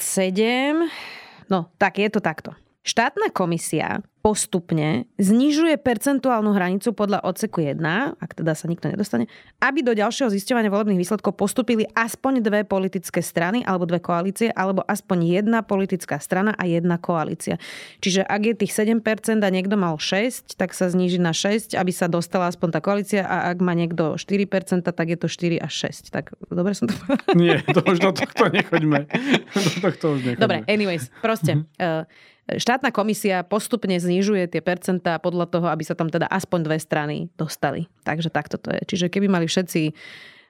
No, 1.51 1.67
tak 1.75 1.99
je 1.99 2.07
to 2.07 2.23
takto. 2.23 2.55
Štátna 2.87 3.35
komisia 3.35 3.99
postupne 4.23 5.11
znižuje 5.19 5.75
percentuálnu 5.75 6.55
hranicu 6.55 6.95
podľa 6.95 7.19
odseku 7.19 7.59
1, 7.59 7.83
ak 8.15 8.31
teda 8.31 8.55
sa 8.55 8.63
nikto 8.71 8.87
nedostane, 8.87 9.27
aby 9.59 9.83
do 9.83 9.91
ďalšieho 9.91 10.31
zisťovania 10.31 10.71
volebných 10.71 11.03
výsledkov 11.03 11.35
postupili 11.35 11.83
aspoň 11.91 12.39
dve 12.39 12.63
politické 12.63 13.19
strany 13.19 13.59
alebo 13.67 13.83
dve 13.83 13.99
koalície, 13.99 14.55
alebo 14.55 14.87
aspoň 14.87 15.35
jedna 15.35 15.67
politická 15.67 16.15
strana 16.23 16.55
a 16.55 16.63
jedna 16.63 16.95
koalícia. 16.95 17.59
Čiže 17.99 18.23
ak 18.23 18.41
je 18.47 18.53
tých 18.55 18.71
7% 18.71 19.03
a 19.43 19.49
niekto 19.51 19.75
mal 19.75 19.99
6, 19.99 20.55
tak 20.55 20.71
sa 20.71 20.87
zníži 20.87 21.19
na 21.19 21.35
6, 21.35 21.75
aby 21.75 21.91
sa 21.91 22.07
dostala 22.07 22.47
aspoň 22.47 22.71
tá 22.71 22.79
koalícia 22.79 23.27
a 23.27 23.51
ak 23.51 23.59
má 23.59 23.75
niekto 23.75 24.15
4%, 24.15 24.87
tak 24.87 25.07
je 25.11 25.19
to 25.19 25.27
4 25.27 25.59
až 25.59 25.91
6. 25.91 26.07
Tak 26.07 26.39
dobre 26.47 26.71
som 26.71 26.87
to 26.87 26.95
povedala? 27.03 27.35
Nie, 27.35 27.59
to 27.67 27.83
už 27.83 27.99
do 27.99 28.15
tohto 28.15 28.47
nechoďme. 28.47 29.11
Do 29.51 29.71
tohto 29.83 30.05
už 30.15 30.19
nechoďme. 30.23 30.39
Dobre, 30.39 30.57
anyways, 30.71 31.11
proste. 31.19 31.67
Uh, 31.75 32.07
štátna 32.55 32.95
komisia 32.95 33.43
postupne 33.43 33.99
znižuje 33.99 34.47
tie 34.47 34.63
percentá 34.63 35.19
podľa 35.19 35.51
toho, 35.51 35.67
aby 35.67 35.83
sa 35.83 35.99
tam 35.99 36.07
teda 36.07 36.31
aspoň 36.31 36.59
dve 36.63 36.77
strany 36.79 37.27
dostali. 37.35 37.91
Takže 38.07 38.31
takto 38.31 38.55
to 38.55 38.71
je. 38.71 38.81
Čiže 38.95 39.11
keby 39.11 39.27
mali 39.27 39.45
všetci 39.51 39.91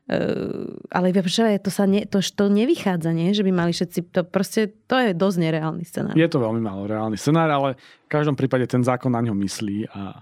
Uh, 0.07 0.71
ale 0.87 1.11
že 1.11 1.59
to 1.59 1.67
sa 1.67 1.83
ne, 1.83 2.07
to, 2.07 2.23
to 2.23 2.47
nevychádza, 2.47 3.11
nie? 3.11 3.35
že 3.35 3.43
by 3.43 3.51
mali 3.51 3.75
všetci, 3.75 4.15
to 4.15 4.23
proste, 4.23 4.71
to 4.87 4.95
je 4.95 5.11
dosť 5.11 5.35
nereálny 5.35 5.83
scenár. 5.83 6.15
Je 6.15 6.31
to 6.31 6.39
veľmi 6.39 6.63
málo 6.63 6.87
reálny 6.87 7.19
scenár, 7.19 7.51
ale 7.51 7.75
v 8.07 8.09
každom 8.15 8.39
prípade 8.39 8.63
ten 8.71 8.79
zákon 8.87 9.11
na 9.11 9.19
ňo 9.19 9.35
myslí 9.35 9.91
a 9.91 10.15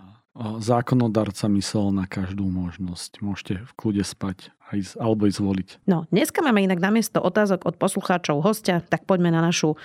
zákonodarca 0.58 1.48
myslel 1.48 1.94
na 1.96 2.10
každú 2.10 2.44
možnosť. 2.50 3.24
Môžete 3.24 3.54
v 3.62 3.72
kľude 3.78 4.04
spať 4.04 4.52
ísť, 4.76 5.00
alebo 5.00 5.30
ísť 5.30 5.40
voliť. 5.40 5.70
No, 5.88 6.10
dneska 6.12 6.44
máme 6.44 6.66
inak 6.66 6.84
namiesto 6.84 7.24
otázok 7.24 7.64
od 7.64 7.78
poslucháčov 7.80 8.44
hostia, 8.44 8.84
tak 8.84 9.08
poďme 9.08 9.32
na 9.32 9.40
našu 9.40 9.80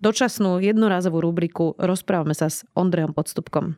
dočasnú 0.00 0.60
jednorazovú 0.60 1.20
rubriku 1.24 1.72
Rozprávame 1.80 2.36
sa 2.36 2.52
s 2.52 2.64
Ondrejom 2.76 3.16
Podstupkom. 3.16 3.76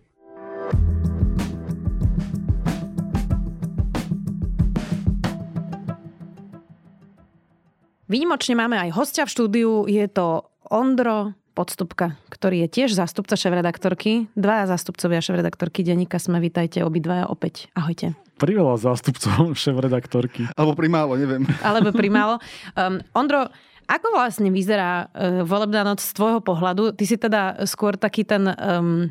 Výnimočne 8.08 8.56
máme 8.56 8.80
aj 8.80 8.96
hostia 8.96 9.28
v 9.28 9.32
štúdiu, 9.36 9.84
je 9.84 10.08
to 10.08 10.48
Ondro 10.72 11.36
Podstupka, 11.52 12.16
ktorý 12.32 12.64
je 12.64 12.68
tiež 12.80 12.96
zástupca 12.96 13.36
šéf-redaktorky. 13.36 14.32
Dvaja 14.32 14.64
zástupcovia 14.72 15.20
šéf-redaktorky 15.20 15.84
denníka 15.84 16.16
sme, 16.16 16.40
vítajte 16.40 16.80
obidvaja 16.80 17.28
opäť. 17.28 17.68
Ahojte. 17.76 18.16
Priveľa 18.40 18.80
zástupcov 18.80 19.52
šéf-redaktorky. 19.60 20.48
Alebo 20.56 20.72
primálo, 20.72 21.20
neviem. 21.20 21.44
Alebo 21.60 21.92
primálo. 21.92 22.40
Um, 22.78 23.02
Ondro, 23.12 23.52
ako 23.88 24.06
vlastne 24.12 24.52
vyzerá 24.52 25.08
uh, 25.08 25.42
volebná 25.48 25.82
noc 25.82 26.04
z 26.04 26.12
tvojho 26.12 26.44
pohľadu? 26.44 26.92
Ty 26.92 27.04
si 27.08 27.16
teda 27.16 27.64
skôr 27.64 27.96
taký 27.96 28.22
ten 28.28 28.52
um, 28.54 29.08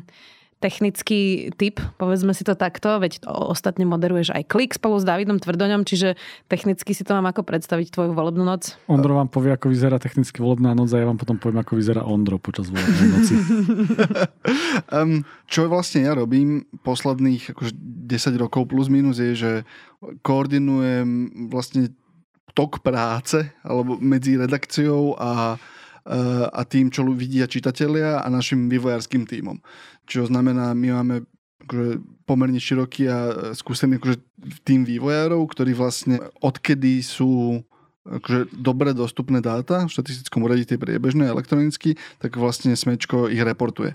technický 0.58 1.54
typ, 1.54 1.78
povedzme 2.02 2.34
si 2.34 2.42
to 2.42 2.58
takto, 2.58 2.98
veď 2.98 3.22
to 3.22 3.30
ostatne 3.30 3.86
moderuješ 3.86 4.34
aj 4.34 4.42
klik 4.50 4.74
spolu 4.74 4.98
s 4.98 5.06
Davidom 5.06 5.38
Tvrdoňom, 5.38 5.86
čiže 5.86 6.18
technicky 6.50 6.98
si 6.98 7.06
to 7.06 7.14
mám 7.14 7.30
ako 7.30 7.46
predstaviť 7.46 7.94
tvoju 7.94 8.10
volebnú 8.10 8.42
noc. 8.42 8.74
Ondro 8.90 9.14
vám 9.14 9.30
povie, 9.30 9.54
ako 9.54 9.70
vyzerá 9.70 10.02
technicky 10.02 10.42
volebná 10.42 10.74
noc 10.74 10.90
a 10.90 10.98
ja 10.98 11.06
vám 11.06 11.18
potom 11.18 11.38
poviem, 11.38 11.62
ako 11.62 11.78
vyzerá 11.78 12.02
Ondro 12.02 12.42
počas 12.42 12.74
volebnej 12.74 13.06
noci. 13.06 13.34
um, 14.98 15.22
čo 15.46 15.70
vlastne 15.70 16.10
ja 16.10 16.18
robím 16.18 16.66
posledných 16.82 17.54
akože 17.54 17.72
10 18.10 18.42
rokov 18.42 18.66
plus 18.66 18.90
minus 18.90 19.22
je, 19.22 19.38
že 19.38 19.52
koordinujem 20.26 21.46
vlastne 21.54 21.94
tok 22.58 22.82
práce 22.82 23.54
alebo 23.62 23.94
medzi 24.02 24.34
redakciou 24.34 25.14
a, 25.14 25.54
a 26.50 26.62
tým, 26.66 26.90
čo 26.90 27.06
vidia 27.14 27.46
čitatelia 27.46 28.18
a 28.18 28.26
našim 28.26 28.66
vývojárským 28.66 29.22
týmom. 29.30 29.62
Čo 30.10 30.26
znamená, 30.26 30.74
my 30.74 30.88
máme 30.98 31.16
akože 31.62 32.02
pomerne 32.26 32.58
široký 32.58 33.06
a 33.06 33.18
skúsený 33.54 34.02
akože 34.02 34.18
tým 34.66 34.82
vývojárov, 34.82 35.46
ktorí 35.54 35.78
vlastne 35.78 36.18
odkedy 36.42 36.98
sú 37.06 37.62
akože 38.08 38.56
dobre 38.56 38.96
dostupné 38.96 39.38
dáta 39.38 39.84
v 39.84 39.92
štatistickom 39.92 40.40
úrade 40.42 40.64
tej 40.64 40.80
priebežnej 40.80 41.28
elektronicky, 41.28 41.94
tak 42.18 42.40
vlastne 42.40 42.72
Smečko 42.72 43.28
ich 43.28 43.44
reportuje. 43.44 43.92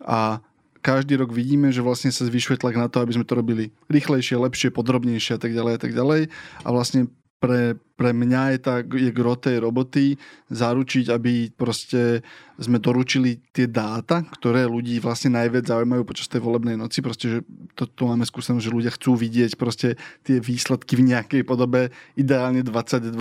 A 0.00 0.40
každý 0.80 1.20
rok 1.20 1.28
vidíme, 1.28 1.68
že 1.68 1.84
vlastne 1.84 2.08
sa 2.08 2.24
zvyšuje 2.24 2.64
tlak 2.64 2.80
na 2.80 2.88
to, 2.88 3.04
aby 3.04 3.12
sme 3.12 3.28
to 3.28 3.36
robili 3.36 3.68
rýchlejšie, 3.92 4.40
lepšie, 4.40 4.72
podrobnejšie 4.72 5.36
a 5.36 5.40
tak 5.40 5.52
ďalej 5.52 5.72
a 5.76 5.80
tak 5.80 5.92
ďalej. 5.92 6.32
A 6.64 6.68
vlastne 6.72 7.12
pre, 7.40 7.80
pre 7.96 8.12
mňa 8.12 8.42
je, 8.52 8.58
tá, 8.60 8.74
je 8.84 9.10
gro 9.10 9.32
tej 9.32 9.64
roboty 9.64 10.20
zaručiť, 10.52 11.08
aby 11.08 11.48
proste 11.56 12.20
sme 12.60 12.76
doručili 12.76 13.40
tie 13.50 13.64
dáta, 13.64 14.20
ktoré 14.28 14.68
ľudí 14.68 15.00
vlastne 15.00 15.40
najviac 15.40 15.64
zaujímajú 15.64 16.04
počas 16.04 16.28
tej 16.28 16.44
volebnej 16.44 16.76
noci. 16.76 17.00
Proste, 17.00 17.26
že 17.26 17.38
to, 17.72 17.88
to 17.88 18.04
máme 18.04 18.28
skúsenosť, 18.28 18.60
že 18.60 18.76
ľudia 18.76 18.92
chcú 18.92 19.16
vidieť 19.16 19.56
proste 19.56 19.96
tie 20.20 20.36
výsledky 20.36 21.00
v 21.00 21.16
nejakej 21.16 21.42
podobe, 21.48 21.88
ideálne 22.14 22.60
22.01. 22.60 23.16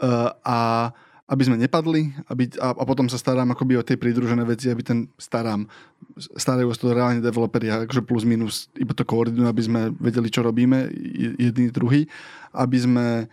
Uh, 0.00 0.32
a 0.40 0.90
aby 1.30 1.42
sme 1.46 1.62
nepadli 1.62 2.10
aby, 2.26 2.50
a, 2.58 2.74
a 2.74 2.82
potom 2.82 3.06
sa 3.06 3.14
starám 3.14 3.54
akoby 3.54 3.78
o 3.78 3.86
tie 3.86 3.94
pridružené 3.94 4.42
veci, 4.42 4.66
aby 4.66 4.82
ten 4.82 4.98
starám, 5.14 5.70
starajú 6.18 6.74
sa 6.74 6.80
to 6.82 6.90
reálne 6.90 7.22
developeri, 7.22 7.70
akože 7.70 8.02
plus 8.02 8.26
minus 8.26 8.66
iba 8.74 8.90
to 8.90 9.06
koordinujú, 9.06 9.46
aby 9.46 9.62
sme 9.62 9.80
vedeli, 10.02 10.28
čo 10.30 10.42
robíme, 10.42 10.90
jedný, 11.38 11.70
druhý, 11.70 12.10
aby 12.50 12.78
sme 12.82 13.06
e, 13.22 13.24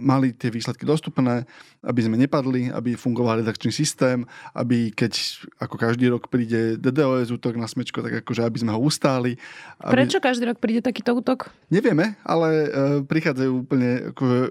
mali 0.00 0.32
tie 0.32 0.48
výsledky 0.48 0.88
dostupné, 0.88 1.44
aby 1.84 2.00
sme 2.00 2.16
nepadli, 2.16 2.72
aby 2.72 2.96
fungoval 2.96 3.44
redakčný 3.44 3.68
systém, 3.68 4.24
aby 4.56 4.88
keď 4.88 5.12
ako 5.60 5.76
každý 5.76 6.08
rok 6.08 6.32
príde 6.32 6.80
DDoS 6.80 7.28
útok 7.28 7.60
na 7.60 7.68
smečko, 7.68 8.00
tak 8.00 8.24
akože 8.24 8.40
aby 8.40 8.58
sme 8.60 8.72
ho 8.72 8.80
ustáli. 8.80 9.36
Aby... 9.80 10.04
Prečo 10.04 10.18
každý 10.20 10.48
rok 10.48 10.58
príde 10.60 10.80
takýto 10.80 11.12
útok? 11.12 11.52
Nevieme, 11.68 12.16
ale 12.24 12.48
e, 12.48 12.68
prichádzajú 13.04 13.50
úplne 13.52 14.16
akože, 14.16 14.38
e, 14.48 14.50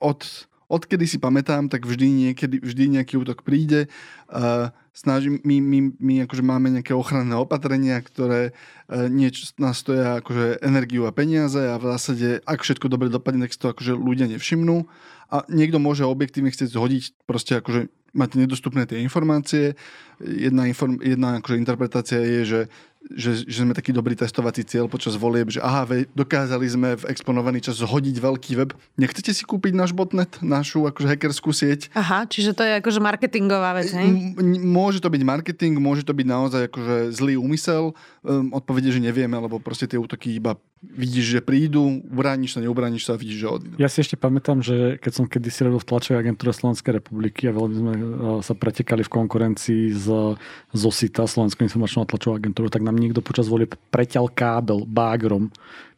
od 0.00 0.49
odkedy 0.70 1.04
si 1.10 1.18
pamätám, 1.18 1.66
tak 1.66 1.82
vždy, 1.82 2.30
niekedy, 2.30 2.62
vždy 2.62 2.84
nejaký 2.96 3.18
útok 3.18 3.42
príde. 3.42 3.90
Uh, 4.30 4.70
snažím, 4.94 5.42
my, 5.42 5.58
my, 5.58 5.78
my 5.98 6.14
akože 6.30 6.46
máme 6.46 6.70
nejaké 6.70 6.94
ochranné 6.94 7.34
opatrenia, 7.34 7.98
ktoré 7.98 8.54
uh, 8.54 9.10
niečo 9.10 9.50
nás 9.58 9.82
stoja 9.82 10.22
akože 10.22 10.62
energiu 10.62 11.10
a 11.10 11.12
peniaze 11.12 11.58
a 11.58 11.74
v 11.76 11.90
zásade, 11.90 12.38
ak 12.46 12.62
všetko 12.62 12.86
dobre 12.86 13.10
dopadne, 13.10 13.50
tak 13.50 13.52
si 13.52 13.58
to 13.58 13.74
akože 13.74 13.92
ľudia 13.98 14.30
nevšimnú. 14.30 14.86
A 15.30 15.46
niekto 15.50 15.82
môže 15.82 16.06
objektívne 16.06 16.50
chcieť 16.50 16.74
zhodiť 16.74 17.02
proste 17.26 17.58
akože 17.58 17.90
máte 18.14 18.38
nedostupné 18.38 18.86
tie 18.86 18.98
informácie. 19.02 19.78
Jedna, 20.18 20.66
inform, 20.66 20.98
jedna 20.98 21.38
akože 21.38 21.56
interpretácia 21.58 22.18
je, 22.18 22.40
že 22.42 22.60
že, 23.08 23.48
že 23.48 23.64
sme 23.64 23.72
taký 23.72 23.96
dobrý 23.96 24.12
testovací 24.12 24.60
cieľ 24.60 24.84
počas 24.84 25.16
volieb, 25.16 25.48
že 25.48 25.64
aha, 25.64 25.88
dokázali 26.12 26.66
sme 26.68 26.88
v 27.00 27.08
exponovaný 27.08 27.64
čas 27.64 27.80
zhodiť 27.80 28.16
veľký 28.20 28.52
web. 28.60 28.76
Nechcete 29.00 29.32
si 29.32 29.42
kúpiť 29.48 29.72
náš 29.72 29.96
botnet, 29.96 30.36
našu 30.44 30.84
akože 30.84 31.08
hackerskú 31.08 31.50
sieť? 31.56 31.88
Aha, 31.96 32.28
čiže 32.28 32.52
to 32.52 32.60
je 32.60 32.76
akože 32.76 33.00
marketingová 33.00 33.72
vec, 33.80 33.88
hej? 33.96 34.36
M- 34.36 34.36
môže 34.68 35.00
to 35.00 35.08
byť 35.08 35.22
marketing, 35.24 35.80
môže 35.80 36.04
to 36.04 36.12
byť 36.12 36.26
naozaj 36.28 36.62
akože 36.68 36.96
zlý 37.16 37.40
úmysel. 37.40 37.96
Um, 38.20 38.52
odpovede, 38.52 38.92
že 38.92 39.00
nevieme, 39.00 39.32
lebo 39.32 39.56
proste 39.56 39.88
tie 39.88 39.96
útoky 39.96 40.36
iba 40.36 40.60
vidíš, 40.84 41.26
že 41.36 41.40
prídu, 41.40 42.04
ubrániš 42.04 42.52
sa, 42.52 42.60
neubrániš 42.60 43.08
sa 43.08 43.16
a 43.16 43.20
vidíš, 43.20 43.38
že 43.40 43.48
odídu. 43.48 43.74
Ja 43.80 43.88
si 43.88 44.04
ešte 44.04 44.20
pamätám, 44.20 44.60
že 44.60 45.00
keď 45.00 45.12
som 45.16 45.24
kedysi 45.24 45.64
robil 45.64 45.80
v 45.80 45.88
tlačovej 45.88 46.20
agentúre 46.20 46.52
Slovenskej 46.52 47.00
republiky 47.00 47.48
a 47.48 47.56
veľmi 47.56 47.74
sme 47.80 47.92
uh, 47.96 48.04
sa 48.44 48.52
pretekali 48.52 49.08
v 49.08 49.12
konkurencii 49.24 49.96
z 49.96 50.36
ZOSITA, 50.76 51.24
Slovenskou 51.24 51.64
informačnou 51.64 52.04
tlačovou 52.04 52.36
agentúrou, 52.36 52.68
tak 52.68 52.84
nám 52.84 53.00
niekto 53.00 53.24
počas 53.24 53.48
volie 53.48 53.64
preťal 53.88 54.28
kábel 54.28 54.84
bágrom 54.84 55.48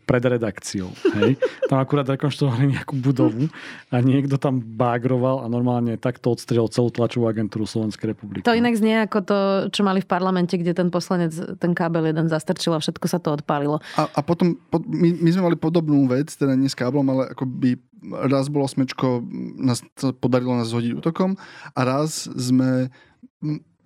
pred 0.03 0.23
redakciou. 0.23 0.91
Hej. 1.19 1.38
Tam 1.71 1.79
akurát 1.79 2.07
rekonštruovali 2.11 2.75
nejakú 2.75 2.99
budovu 2.99 3.47
a 3.88 4.03
niekto 4.03 4.37
tam 4.37 4.59
bágroval 4.59 5.43
a 5.43 5.47
normálne 5.47 5.95
takto 5.97 6.35
odstrelil 6.35 6.67
celú 6.69 6.91
tlačovú 6.91 7.31
agentúru 7.31 7.65
Slovenskej 7.65 8.12
republiky. 8.12 8.45
To 8.45 8.57
inak 8.57 8.75
znie 8.75 9.07
ako 9.07 9.19
to, 9.23 9.38
čo 9.71 9.87
mali 9.87 10.03
v 10.03 10.09
parlamente, 10.11 10.59
kde 10.59 10.75
ten 10.75 10.91
poslanec 10.91 11.33
ten 11.59 11.73
kábel 11.73 12.11
jeden 12.11 12.27
zastrčil 12.27 12.75
a 12.75 12.83
všetko 12.83 13.07
sa 13.07 13.23
to 13.23 13.35
odpálilo. 13.38 13.79
A, 13.97 14.11
a 14.11 14.21
potom, 14.21 14.59
po, 14.69 14.83
my, 14.83 15.15
my 15.23 15.31
sme 15.31 15.43
mali 15.49 15.57
podobnú 15.57 16.11
vec, 16.11 16.35
teda 16.35 16.59
nie 16.59 16.69
s 16.69 16.77
káblom, 16.77 17.07
ale 17.09 17.33
ako 17.33 17.47
by 17.47 17.79
raz 18.27 18.51
bolo 18.51 18.67
smečko, 18.67 19.23
nás 19.62 19.87
podarilo 20.19 20.59
nás 20.59 20.75
zhodiť 20.75 20.99
útokom 20.99 21.38
a 21.71 21.81
raz 21.87 22.27
sme 22.35 22.91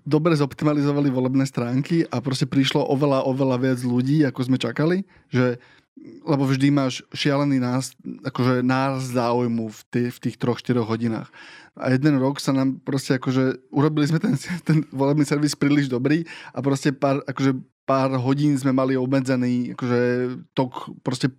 dobre 0.07 0.39
zoptimalizovali 0.39 1.11
volebné 1.11 1.45
stránky 1.45 2.07
a 2.07 2.23
proste 2.23 2.47
prišlo 2.47 2.87
oveľa, 2.87 3.27
oveľa 3.27 3.57
viac 3.59 3.81
ľudí, 3.83 4.23
ako 4.23 4.41
sme 4.47 4.57
čakali, 4.57 5.03
že 5.29 5.59
lebo 6.27 6.45
vždy 6.45 6.69
máš 6.71 7.01
šialený 7.17 7.57
nás, 7.57 7.97
akože 8.25 8.61
nás 8.61 9.11
záujmu 9.17 9.73
v, 9.73 9.81
tých, 9.89 10.13
v 10.17 10.19
tých 10.29 10.37
troch, 10.37 10.61
štyroch 10.61 10.87
hodinách. 10.87 11.33
A 11.77 11.93
jeden 11.93 12.21
rok 12.21 12.41
sa 12.41 12.53
nám 12.53 12.81
proste 12.85 13.17
akože, 13.17 13.73
urobili 13.73 14.09
sme 14.09 14.21
ten, 14.21 14.37
ten 14.69 14.85
volebný 14.93 15.25
servis 15.25 15.57
príliš 15.57 15.89
dobrý 15.89 16.25
a 16.53 16.61
proste 16.61 16.93
pár, 16.93 17.25
akože 17.25 17.57
pár 17.87 18.11
hodín 18.19 18.59
sme 18.59 18.75
mali 18.75 18.99
obmedzený 18.99 19.79
akože 19.79 20.01
tok 20.59 20.91
proste 21.07 21.31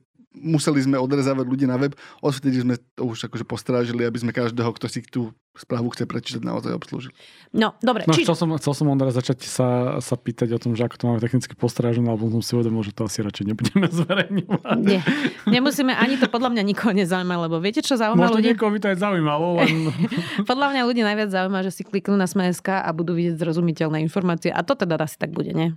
museli 0.42 0.80
sme 0.84 0.98
odrezávať 1.02 1.46
ľudí 1.46 1.66
na 1.66 1.78
web, 1.78 1.98
odvtedy 2.22 2.62
sme 2.62 2.76
to 2.96 3.10
už 3.10 3.30
akože 3.30 3.46
postrážili, 3.46 4.06
aby 4.06 4.18
sme 4.22 4.32
každého, 4.32 4.72
kto 4.78 4.86
si 4.88 5.02
tú 5.06 5.34
správu 5.58 5.90
chce 5.90 6.06
prečítať, 6.06 6.42
naozaj 6.46 6.70
obslúžili. 6.78 7.18
No, 7.50 7.74
dobre. 7.82 8.06
No, 8.06 8.14
či... 8.14 8.24
chcel, 8.24 8.38
som, 8.38 8.50
chcel 8.62 8.74
som 8.78 8.86
Ondra 8.94 9.10
začať 9.10 9.42
sa, 9.44 9.98
sa 9.98 10.16
pýtať 10.16 10.54
o 10.54 10.60
tom, 10.62 10.78
že 10.78 10.86
ako 10.86 10.96
to 10.96 11.04
máme 11.10 11.20
technicky 11.20 11.58
postrážené, 11.58 12.06
alebo 12.06 12.30
som 12.30 12.46
si 12.46 12.54
uvedomil, 12.54 12.86
že 12.86 12.94
to 12.94 13.10
asi 13.10 13.26
radšej 13.26 13.46
nebudeme 13.50 13.90
zverejňovať. 14.06 14.78
Nie, 14.86 15.02
nemusíme, 15.50 15.98
ani 15.98 16.22
to 16.22 16.30
podľa 16.30 16.54
mňa 16.54 16.64
nikoho 16.64 16.94
nezaujíma, 16.94 17.36
lebo 17.50 17.58
viete, 17.58 17.82
čo 17.82 17.98
zaujíma 17.98 18.30
Možno 18.30 18.38
ľudí? 18.38 18.54
niekoho 18.54 18.70
by 18.70 18.80
to 18.80 18.88
aj 18.94 18.98
zaujímalo. 19.02 19.48
Len... 19.58 19.90
podľa 20.50 20.68
mňa 20.78 20.82
ľudí 20.86 21.02
najviac 21.02 21.30
zaujíma, 21.34 21.66
že 21.66 21.72
si 21.74 21.82
kliknú 21.82 22.14
na 22.16 22.30
Sme.sk 22.30 22.70
a 22.70 22.90
budú 22.94 23.18
vidieť 23.18 23.42
zrozumiteľné 23.42 24.06
informácie. 24.06 24.54
A 24.54 24.62
to 24.62 24.78
teda 24.78 25.02
asi 25.02 25.18
tak 25.18 25.34
bude, 25.34 25.52
nie? 25.58 25.74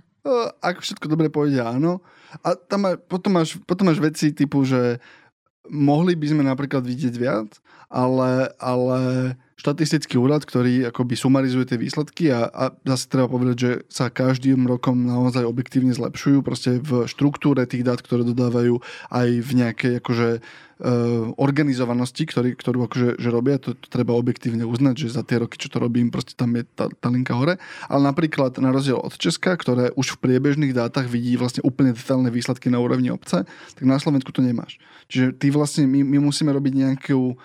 Ak 0.61 0.85
všetko 0.85 1.09
dobre 1.09 1.33
pôjde, 1.33 1.61
áno. 1.65 2.05
A 2.45 2.53
tam 2.53 2.85
má, 2.85 2.91
potom, 2.95 3.33
máš, 3.33 3.57
potom 3.65 3.89
máš 3.89 3.97
veci 3.97 4.29
typu, 4.31 4.61
že 4.61 5.01
mohli 5.67 6.13
by 6.13 6.25
sme 6.29 6.43
napríklad 6.45 6.85
vidieť 6.85 7.15
viac, 7.17 7.49
ale, 7.89 8.53
ale 8.61 8.99
štatistický 9.61 10.17
úrad, 10.17 10.41
ktorý 10.41 10.89
akoby 10.89 11.13
sumarizuje 11.13 11.69
tie 11.69 11.77
výsledky 11.77 12.33
a, 12.33 12.49
a 12.49 12.73
zase 12.81 13.05
treba 13.05 13.29
povedať, 13.29 13.57
že 13.61 13.71
sa 13.93 14.09
každým 14.09 14.65
rokom 14.65 15.05
naozaj 15.05 15.45
objektívne 15.45 15.93
zlepšujú 15.93 16.41
proste 16.41 16.81
v 16.81 17.05
štruktúre 17.05 17.69
tých 17.69 17.85
dát, 17.85 18.01
ktoré 18.01 18.25
dodávajú 18.25 18.81
aj 19.13 19.29
v 19.29 19.51
nejakej 19.53 19.93
akože 20.01 20.29
e, 20.33 20.39
organizovanosti, 21.37 22.25
ktorý, 22.25 22.57
ktorú 22.57 22.89
akože 22.89 23.09
že 23.21 23.29
robia, 23.29 23.61
to, 23.61 23.77
to 23.77 23.85
treba 23.85 24.17
objektívne 24.17 24.65
uznať, 24.65 24.95
že 24.97 25.13
za 25.13 25.21
tie 25.21 25.37
roky, 25.45 25.61
čo 25.61 25.69
to 25.69 25.77
robím, 25.77 26.09
proste 26.09 26.33
tam 26.33 26.57
je 26.57 26.65
tá, 26.65 26.89
tá 26.89 27.13
linka 27.13 27.37
hore. 27.37 27.61
Ale 27.85 28.01
napríklad 28.01 28.57
na 28.57 28.73
rozdiel 28.73 28.97
od 28.97 29.13
Česka, 29.13 29.53
ktoré 29.61 29.93
už 29.93 30.17
v 30.17 30.21
priebežných 30.25 30.73
dátach 30.73 31.05
vidí 31.05 31.37
vlastne 31.37 31.61
úplne 31.61 31.93
detailné 31.93 32.33
výsledky 32.33 32.73
na 32.73 32.81
úrovni 32.81 33.13
obce, 33.13 33.45
tak 33.45 33.83
na 33.85 34.01
Slovensku 34.01 34.33
to 34.33 34.41
nemáš. 34.41 34.81
Čiže 35.05 35.37
ty 35.37 35.53
vlastne, 35.53 35.85
my, 35.85 36.01
my 36.01 36.17
musíme 36.17 36.49
robiť 36.49 36.73
nejakú 36.73 37.37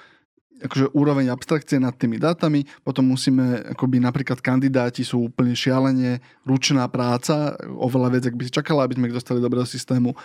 akože 0.63 0.93
úroveň 0.97 1.29
abstrakcie 1.29 1.77
nad 1.77 1.93
tými 1.97 2.17
dátami, 2.17 2.65
potom 2.81 3.05
musíme, 3.13 3.77
akoby 3.77 4.01
napríklad 4.01 4.41
kandidáti 4.41 5.05
sú 5.05 5.29
úplne 5.29 5.53
šialene 5.53 6.25
ručná 6.49 6.89
práca, 6.89 7.57
oveľa 7.65 8.09
viac, 8.17 8.25
ak 8.33 8.37
by 8.39 8.43
si 8.49 8.57
čakala, 8.57 8.89
aby 8.89 8.97
sme 8.97 9.09
ich 9.13 9.17
dostali 9.17 9.39
do 9.41 9.47
dobrého 9.47 9.69
systému. 9.69 10.17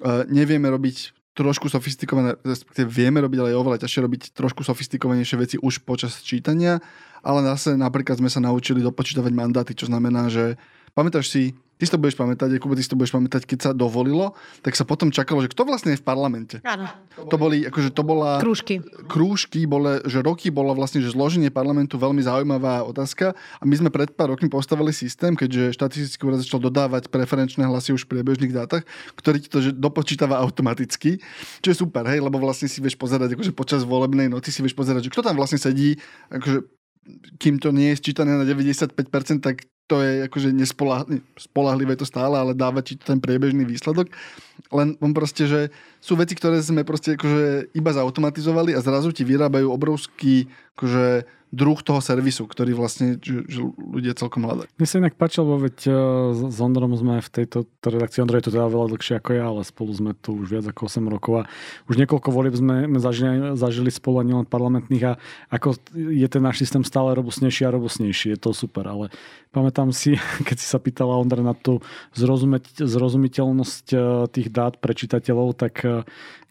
Uh, 0.00 0.24
nevieme 0.26 0.66
robiť 0.72 1.12
trošku 1.34 1.66
sofistikované, 1.66 2.38
respektíve 2.46 2.86
vieme 2.86 3.18
robiť, 3.18 3.38
ale 3.42 3.50
je 3.50 3.60
oveľa 3.60 3.78
ťažšie 3.82 4.00
robiť 4.06 4.22
trošku 4.38 4.62
sofistikovanejšie 4.62 5.36
veci 5.36 5.56
už 5.58 5.82
počas 5.82 6.22
čítania, 6.22 6.78
ale 7.26 7.42
zase 7.42 7.74
napríklad 7.74 8.22
sme 8.22 8.30
sa 8.30 8.38
naučili 8.38 8.80
dopočítavať 8.86 9.32
mandáty, 9.34 9.74
čo 9.74 9.90
znamená, 9.90 10.30
že 10.30 10.54
pamätáš 10.94 11.34
si, 11.34 11.42
ty 11.78 11.82
si 11.86 11.92
to 11.92 11.98
budeš 11.98 12.14
pamätať, 12.14 12.58
Jakub, 12.58 12.72
ty 12.78 12.82
si 12.82 12.90
to 12.90 12.98
budeš 12.98 13.14
pamätať, 13.14 13.42
keď 13.46 13.58
sa 13.58 13.70
dovolilo, 13.74 14.38
tak 14.62 14.78
sa 14.78 14.86
potom 14.86 15.10
čakalo, 15.10 15.42
že 15.42 15.50
kto 15.50 15.66
vlastne 15.66 15.94
je 15.94 16.00
v 16.00 16.06
parlamente. 16.06 16.56
Áno. 16.62 16.86
To 17.18 17.36
boli, 17.36 17.66
akože 17.66 17.90
to 17.90 18.02
bola... 18.06 18.38
Krúžky. 18.38 18.78
Krúžky, 19.10 19.66
bole, 19.66 20.02
že 20.06 20.22
roky 20.22 20.54
bola 20.54 20.70
vlastne, 20.72 21.02
že 21.02 21.10
zloženie 21.10 21.50
parlamentu 21.50 21.98
veľmi 21.98 22.22
zaujímavá 22.22 22.86
otázka 22.86 23.34
a 23.34 23.62
my 23.66 23.74
sme 23.74 23.90
pred 23.90 24.14
pár 24.14 24.30
rokmi 24.34 24.46
postavili 24.46 24.94
systém, 24.94 25.34
keďže 25.34 25.74
štatistický 25.74 26.22
úrad 26.30 26.42
začal 26.42 26.62
dodávať 26.62 27.10
preferenčné 27.10 27.66
hlasy 27.66 27.94
už 27.94 28.06
v 28.06 28.18
priebežných 28.18 28.54
dátach, 28.54 28.86
ktorý 29.18 29.38
ti 29.42 29.48
to 29.50 29.58
že 29.64 29.70
dopočítava 29.74 30.38
automaticky, 30.38 31.18
čo 31.60 31.68
je 31.74 31.76
super, 31.76 32.06
hej, 32.06 32.22
lebo 32.22 32.38
vlastne 32.38 32.70
si 32.70 32.78
vieš 32.78 32.94
pozerať, 32.94 33.34
akože 33.34 33.52
počas 33.56 33.82
volebnej 33.82 34.30
noci 34.30 34.54
si 34.54 34.62
vieš 34.62 34.78
pozerať, 34.78 35.08
že 35.08 35.12
kto 35.12 35.26
tam 35.26 35.34
vlastne 35.34 35.58
sedí, 35.58 35.98
akože 36.30 36.84
kým 37.36 37.60
to 37.60 37.68
nie 37.68 37.92
je 37.92 38.00
sčítané 38.00 38.32
na 38.32 38.48
95%, 38.48 38.96
tak 39.44 39.68
to 39.86 40.00
je 40.00 40.24
akože 40.24 40.48
nespolahlivé 40.52 41.96
to 41.96 42.08
stále, 42.08 42.38
ale 42.40 42.56
dáva 42.56 42.80
ti 42.80 42.96
ten 42.96 43.20
priebežný 43.20 43.68
výsledok. 43.68 44.08
Len 44.72 44.98
on 44.98 45.12
proste, 45.14 45.46
že 45.46 45.60
sú 46.02 46.18
veci, 46.18 46.34
ktoré 46.34 46.58
sme 46.60 46.82
proste 46.82 47.14
akože 47.14 47.74
iba 47.76 47.90
zautomatizovali 47.94 48.74
a 48.74 48.84
zrazu 48.84 49.14
ti 49.14 49.22
vyrábajú 49.22 49.70
obrovský 49.70 50.50
akože 50.74 51.26
druh 51.54 51.78
toho 51.78 52.02
servisu, 52.02 52.50
ktorý 52.50 52.74
vlastne 52.74 53.14
že, 53.22 53.46
že 53.46 53.62
ľudia 53.78 54.18
celkom 54.18 54.42
hľadajú. 54.42 54.66
Mne 54.74 54.88
sa 54.90 54.98
inak 54.98 55.14
páčilo, 55.14 55.54
lebo 55.54 55.70
veď 55.70 55.78
uh, 55.86 55.94
s 56.50 56.58
Ondrom 56.58 56.90
sme 56.98 57.22
v 57.22 57.30
tejto 57.30 57.70
redakcii, 57.86 58.26
Ondrej 58.26 58.42
je 58.42 58.46
to 58.50 58.54
teda 58.58 58.66
veľa 58.66 58.90
dlhšie 58.90 59.22
ako 59.22 59.30
ja, 59.38 59.44
ale 59.46 59.62
spolu 59.62 59.94
sme 59.94 60.10
tu 60.18 60.34
už 60.42 60.50
viac 60.50 60.66
ako 60.66 60.90
8 60.90 61.14
rokov 61.14 61.46
a 61.46 61.48
už 61.86 61.94
niekoľko 62.02 62.28
volieb 62.34 62.58
sme, 62.58 62.90
sme 62.90 62.98
zažili, 62.98 63.54
zažili 63.54 63.90
spolu 63.94 64.18
a 64.20 64.26
nielen 64.26 64.50
parlamentných 64.50 65.14
a 65.14 65.16
ako 65.54 65.78
je 65.94 66.26
ten 66.26 66.42
náš 66.42 66.58
systém 66.66 66.82
stále 66.82 67.14
robustnejší 67.14 67.70
a 67.70 67.74
robustnejší, 67.78 68.34
je 68.34 68.38
to 68.42 68.50
super, 68.50 68.90
ale 68.90 69.14
pamätám 69.54 69.94
si, 69.94 70.18
keď 70.48 70.56
si 70.58 70.66
sa 70.66 70.82
pýtala 70.82 71.14
Ondra 71.14 71.46
na 71.46 71.54
tú 71.54 71.78
zrozumiteľnosť 72.18 73.86
uh, 73.94 74.26
dát 74.50 74.76
pre 74.76 74.96
čitateľov, 74.96 75.56
tak 75.56 75.84
uh, 75.84 76.02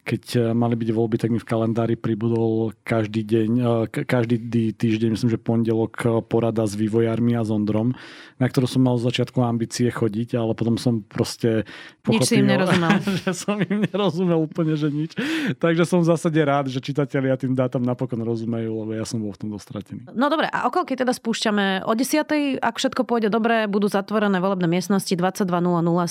keď 0.04 0.22
eh, 0.36 0.40
mali 0.52 0.76
byť 0.76 0.88
voľby, 0.92 1.16
tak 1.16 1.32
mi 1.32 1.40
v 1.40 1.48
kalendári 1.48 1.96
pribudol 1.96 2.76
každý 2.84 3.24
deň, 3.24 3.50
eh, 3.56 4.04
každý 4.04 4.36
týždeň, 4.76 5.16
myslím, 5.16 5.30
že 5.32 5.40
pondelok 5.40 5.94
eh, 6.04 6.08
porada 6.20 6.68
s 6.68 6.76
vývojármi 6.76 7.32
a 7.34 7.42
s 7.42 7.48
Ondrom, 7.48 7.96
na 8.36 8.46
ktorú 8.46 8.68
som 8.68 8.84
mal 8.84 9.00
z 9.00 9.08
začiatku 9.08 9.40
ambície 9.40 9.88
chodiť, 9.88 10.36
ale 10.36 10.52
potom 10.52 10.76
som 10.76 11.00
proste 11.00 11.64
pochopil, 12.04 12.20
nič 12.20 12.28
si 12.28 12.36
im 12.44 12.46
nerozumel. 12.52 13.00
že 13.24 13.32
som 13.32 13.56
im 13.56 13.78
nerozumel 13.88 14.38
úplne, 14.44 14.76
že 14.76 14.92
nič. 14.92 15.16
Takže 15.56 15.88
som 15.88 16.04
v 16.04 16.12
zásade 16.12 16.38
rád, 16.44 16.68
že 16.68 16.84
čitatelia 16.84 17.40
tým 17.40 17.56
dátam 17.56 17.80
napokon 17.80 18.20
rozumejú, 18.20 18.84
lebo 18.84 18.92
ja 18.92 19.08
som 19.08 19.24
bol 19.24 19.32
v 19.32 19.40
tom 19.40 19.48
dostratený. 19.56 20.04
No 20.12 20.28
dobre, 20.28 20.52
a 20.52 20.68
okolo 20.68 20.84
keď 20.84 21.08
teda 21.08 21.16
spúšťame 21.16 21.88
o 21.88 21.92
10. 21.96 22.60
ak 22.60 22.74
všetko 22.76 23.08
pôjde 23.08 23.32
dobre, 23.32 23.64
budú 23.72 23.88
zatvorené 23.88 24.36
volebné 24.36 24.68
miestnosti 24.68 25.16
22.00 25.16 25.48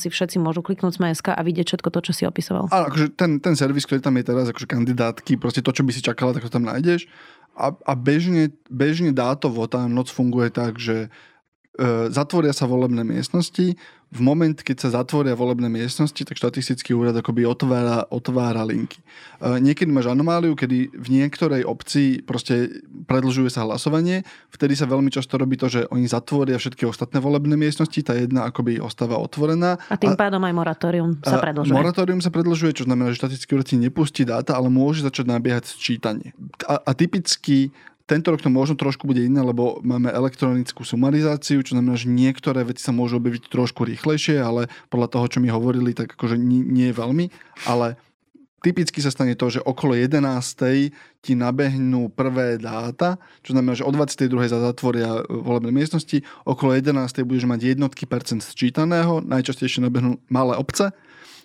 si 0.01 0.10
všetci 0.10 0.41
môžu 0.41 0.65
kliknúť 0.65 0.97
z 0.97 1.21
a 1.29 1.41
vidieť 1.45 1.65
všetko 1.69 1.89
to, 1.93 1.99
čo 2.10 2.12
si 2.15 2.23
opisoval. 2.25 2.71
Ale 2.73 2.89
akože 2.89 3.13
ten, 3.13 3.38
ten 3.38 3.53
servis 3.53 3.83
servis, 3.84 4.00
ktorý 4.00 4.00
tam 4.00 4.15
je 4.15 4.24
teraz, 4.24 4.46
akože 4.48 4.67
kandidátky, 4.67 5.32
proste 5.36 5.60
to, 5.60 5.76
čo 5.76 5.84
by 5.84 5.91
si 5.91 6.02
čakala, 6.02 6.32
tak 6.32 6.48
to 6.48 6.56
tam 6.56 6.63
nájdeš. 6.63 7.12
A, 7.54 7.76
a 7.86 7.93
bežne, 7.93 8.50
bežne 8.72 9.13
dátovo 9.13 9.67
tá 9.67 9.86
noc 9.86 10.10
funguje 10.10 10.50
tak, 10.50 10.80
že 10.80 11.12
e, 11.78 12.10
zatvoria 12.10 12.56
sa 12.56 12.65
volebné 12.65 13.06
miestnosti, 13.06 13.78
v 14.13 14.21
moment, 14.21 14.54
keď 14.54 14.78
sa 14.78 15.02
zatvoria 15.02 15.34
volebné 15.34 15.65
miestnosti, 15.73 16.21
tak 16.21 16.38
štatistický 16.38 16.93
úrad 16.93 17.17
akoby 17.17 17.49
otvára, 17.49 18.06
otvára 18.13 18.62
linky. 18.62 19.02
E, 19.41 19.58
niekedy 19.58 19.89
máš 19.89 20.13
anomáliu, 20.13 20.54
kedy 20.54 20.93
v 20.93 21.08
niektorej 21.10 21.65
obci 21.65 22.21
proste 22.21 22.86
predlžuje 23.10 23.49
sa 23.49 23.65
hlasovanie, 23.65 24.21
vtedy 24.54 24.78
sa 24.78 24.86
veľmi 24.86 25.10
často 25.10 25.41
robí 25.41 25.58
to, 25.58 25.65
že 25.65 25.89
oni 25.89 26.06
zatvoria 26.06 26.62
všetky 26.62 26.86
ostatné 26.86 27.17
volebné 27.17 27.58
miestnosti, 27.58 27.97
tá 28.06 28.13
jedna 28.13 28.45
akoby 28.45 28.78
ostáva 28.78 29.17
otvorená. 29.17 29.82
A 29.89 29.97
tým 29.97 30.13
pádom 30.13 30.45
aj 30.45 30.54
moratórium 30.54 31.17
sa 31.26 31.41
predlžuje. 31.41 31.73
Moratórium 31.73 32.21
sa 32.21 32.30
predlžuje, 32.30 32.71
čo 32.78 32.86
znamená, 32.86 33.10
že 33.10 33.26
štatistický 33.26 33.58
úrad 33.58 33.67
si 33.67 33.82
nepustí 33.82 34.21
dáta, 34.30 34.54
ale 34.54 34.69
môže 34.69 35.02
začať 35.02 35.26
nabiehať 35.26 35.73
sčítanie. 35.73 36.38
A, 36.69 36.78
a 36.86 36.91
typicky 36.93 37.73
tento 38.04 38.36
rok 38.36 38.44
to 38.44 38.52
možno 38.52 38.76
trošku 38.76 39.08
bude 39.08 39.24
iné, 39.24 39.39
lebo 39.39 39.80
máme 39.80 40.12
elektronickú 40.12 40.84
sumarizáciu, 40.84 41.63
čo 41.63 41.80
znamená, 41.80 41.96
že 41.96 42.12
niektoré 42.12 42.68
veci 42.68 42.84
sa 42.84 42.92
môžu 42.92 43.20
objaviť 43.20 43.48
trošku 43.48 43.88
rýchlejšie, 43.88 44.44
ale 44.44 44.68
podľa 44.92 45.08
toho, 45.08 45.26
čo 45.32 45.39
mi 45.39 45.48
hovorili, 45.48 45.96
tak 45.96 46.20
akože 46.20 46.36
nie, 46.36 46.60
nie 46.68 46.92
veľmi. 46.92 47.32
Ale 47.63 47.96
typicky 48.60 49.00
sa 49.00 49.12
stane 49.12 49.39
to, 49.39 49.48
že 49.48 49.63
okolo 49.63 49.96
11. 49.96 50.20
ti 51.24 51.34
nabehnú 51.36 52.12
prvé 52.12 52.60
dáta, 52.60 53.20
čo 53.39 53.56
znamená, 53.56 53.76
že 53.76 53.88
o 53.88 53.92
22. 53.92 54.52
sa 54.52 54.60
zatvoria 54.60 55.24
volebné 55.28 55.72
miestnosti, 55.72 56.24
okolo 56.44 56.76
11. 56.76 57.24
budeš 57.24 57.48
mať 57.48 57.76
jednotky 57.76 58.04
percent 58.04 58.44
sčítaného, 58.44 59.24
najčastejšie 59.24 59.84
nabehnú 59.84 60.20
malé 60.28 60.60
obce, 60.60 60.92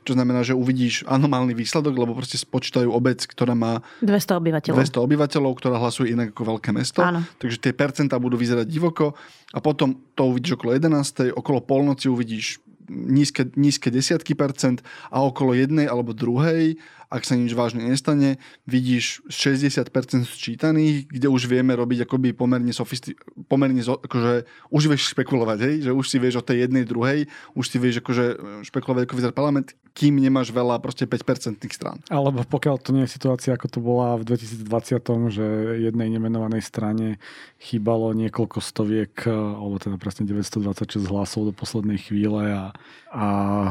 čo 0.09 0.17
znamená, 0.17 0.41
že 0.41 0.57
uvidíš 0.57 1.05
anomálny 1.05 1.53
výsledok, 1.53 1.93
lebo 1.93 2.17
proste 2.17 2.41
spočítajú 2.41 2.89
obec, 2.89 3.21
ktorá 3.29 3.53
má 3.53 3.85
200 4.01 4.41
obyvateľov. 4.41 4.81
200 4.81 5.05
obyvateľov, 5.05 5.53
ktorá 5.61 5.77
hlasuje 5.77 6.17
inak 6.17 6.33
ako 6.33 6.57
veľké 6.57 6.73
mesto. 6.73 7.05
Áno. 7.05 7.21
Takže 7.37 7.61
tie 7.61 7.77
percentá 7.77 8.17
budú 8.17 8.41
vyzerať 8.41 8.65
divoko 8.65 9.13
a 9.53 9.59
potom 9.61 10.01
to 10.17 10.33
uvidíš 10.33 10.57
okolo 10.57 10.73
11. 10.81 11.37
okolo 11.37 11.61
polnoci 11.61 12.09
uvidíš 12.09 12.65
nízke, 12.89 13.45
nízke 13.53 13.93
desiatky 13.93 14.33
percent 14.33 14.81
a 15.13 15.21
okolo 15.21 15.53
jednej 15.53 15.85
alebo 15.85 16.17
druhej 16.17 16.81
ak 17.09 17.25
sa 17.25 17.41
nič 17.41 17.57
vážne 17.57 17.89
nestane, 17.89 18.37
vidíš 18.69 19.25
60% 19.33 19.89
sčítaných, 20.29 21.09
kde 21.09 21.33
už 21.33 21.49
vieme 21.49 21.73
robiť 21.73 22.05
akoby 22.05 22.37
pomerne 22.37 22.69
sofisti- 22.77 23.17
pomerne 23.49 23.81
zo- 23.81 23.97
akože 23.97 24.45
už 24.69 24.83
vieš 24.93 25.17
špekulovať, 25.17 25.59
hej? 25.65 25.75
že 25.89 25.91
už 25.97 26.05
si 26.05 26.21
vieš 26.21 26.45
o 26.45 26.47
tej 26.47 26.69
jednej, 26.69 26.85
druhej, 26.85 27.25
už 27.57 27.65
si 27.65 27.81
vieš 27.81 28.05
akože 28.05 28.25
špekulovať, 28.69 29.09
ako 29.09 29.15
vyzerá 29.17 29.33
parlament, 29.33 29.73
kým 29.95 30.21
nemáš 30.21 30.53
veľa 30.53 30.79
proste 30.79 31.09
5% 31.09 31.61
strán. 31.73 31.99
Alebo 32.09 32.45
pokiaľ 32.45 32.77
to 32.81 32.91
nie 32.95 33.05
je 33.07 33.15
situácia, 33.17 33.55
ako 33.55 33.67
to 33.69 33.79
bola 33.83 34.19
v 34.21 34.27
2020, 34.29 35.33
že 35.33 35.45
jednej 35.83 36.09
nemenovanej 36.13 36.63
strane 36.65 37.23
chýbalo 37.59 38.15
niekoľko 38.15 38.59
stoviek, 38.63 39.27
alebo 39.29 39.83
teda 39.83 39.99
presne 39.99 40.29
926 40.29 41.03
hlasov 41.11 41.51
do 41.51 41.53
poslednej 41.53 41.99
chvíle 41.99 42.55
a, 42.55 42.71
a 43.11 43.25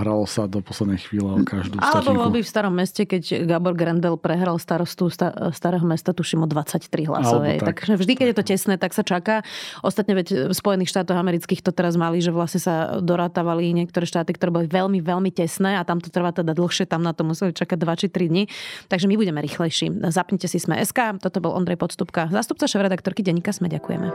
hralo 0.04 0.28
sa 0.28 0.50
do 0.50 0.60
poslednej 0.60 1.00
chvíle 1.00 1.30
o 1.30 1.40
každú 1.46 1.80
Alebo 1.80 2.18
bol 2.18 2.32
by 2.34 2.44
v 2.44 2.50
starom 2.50 2.76
meste, 2.76 3.08
keď 3.08 3.48
Gabor 3.48 3.78
Grendel 3.78 4.20
prehral 4.20 4.60
starostu 4.60 5.08
starého 5.54 5.86
mesta, 5.88 6.12
tuším 6.12 6.44
o 6.44 6.48
23 6.50 6.84
hlasov. 7.08 7.40
Tak. 7.48 7.76
Takže 7.76 7.94
vždy, 7.96 8.14
keď 8.20 8.28
je 8.34 8.36
to 8.36 8.46
tesné, 8.46 8.76
tak 8.76 8.92
sa 8.92 9.08
čaká. 9.08 9.46
Ostatne 9.86 10.18
veď 10.18 10.52
v 10.52 10.54
Spojených 10.54 10.92
štátoch 10.92 11.16
amerických 11.16 11.64
to 11.64 11.72
teraz 11.72 11.96
mali, 11.96 12.20
že 12.20 12.36
vlastne 12.36 12.60
sa 12.60 13.00
dorátavali 13.00 13.72
niektoré 13.72 14.04
štáty, 14.04 14.36
ktoré 14.36 14.52
boli 14.52 14.68
veľmi, 14.68 15.00
veľmi 15.00 15.32
tesné 15.32 15.80
a 15.80 15.86
tam 15.86 16.04
to 16.04 16.10
trvá 16.18 16.34
teda 16.34 16.58
dlhšie, 16.58 16.90
tam 16.90 17.06
na 17.06 17.14
to 17.14 17.22
museli 17.22 17.54
čakať 17.54 17.78
2 17.78 18.02
či 18.02 18.08
3 18.10 18.26
dní. 18.34 18.44
Takže 18.90 19.06
my 19.06 19.16
budeme 19.22 19.38
rýchlejší. 19.38 20.10
Zapnite 20.10 20.50
si 20.50 20.58
sme 20.58 20.82
SK, 20.82 21.22
toto 21.22 21.38
bol 21.38 21.54
Ondrej 21.54 21.78
Podstupka, 21.78 22.26
zástupca 22.34 22.66
šéf-redaktorky 22.66 23.22
Denika 23.22 23.54
Sme. 23.54 23.70
Ďakujeme. 23.70 24.10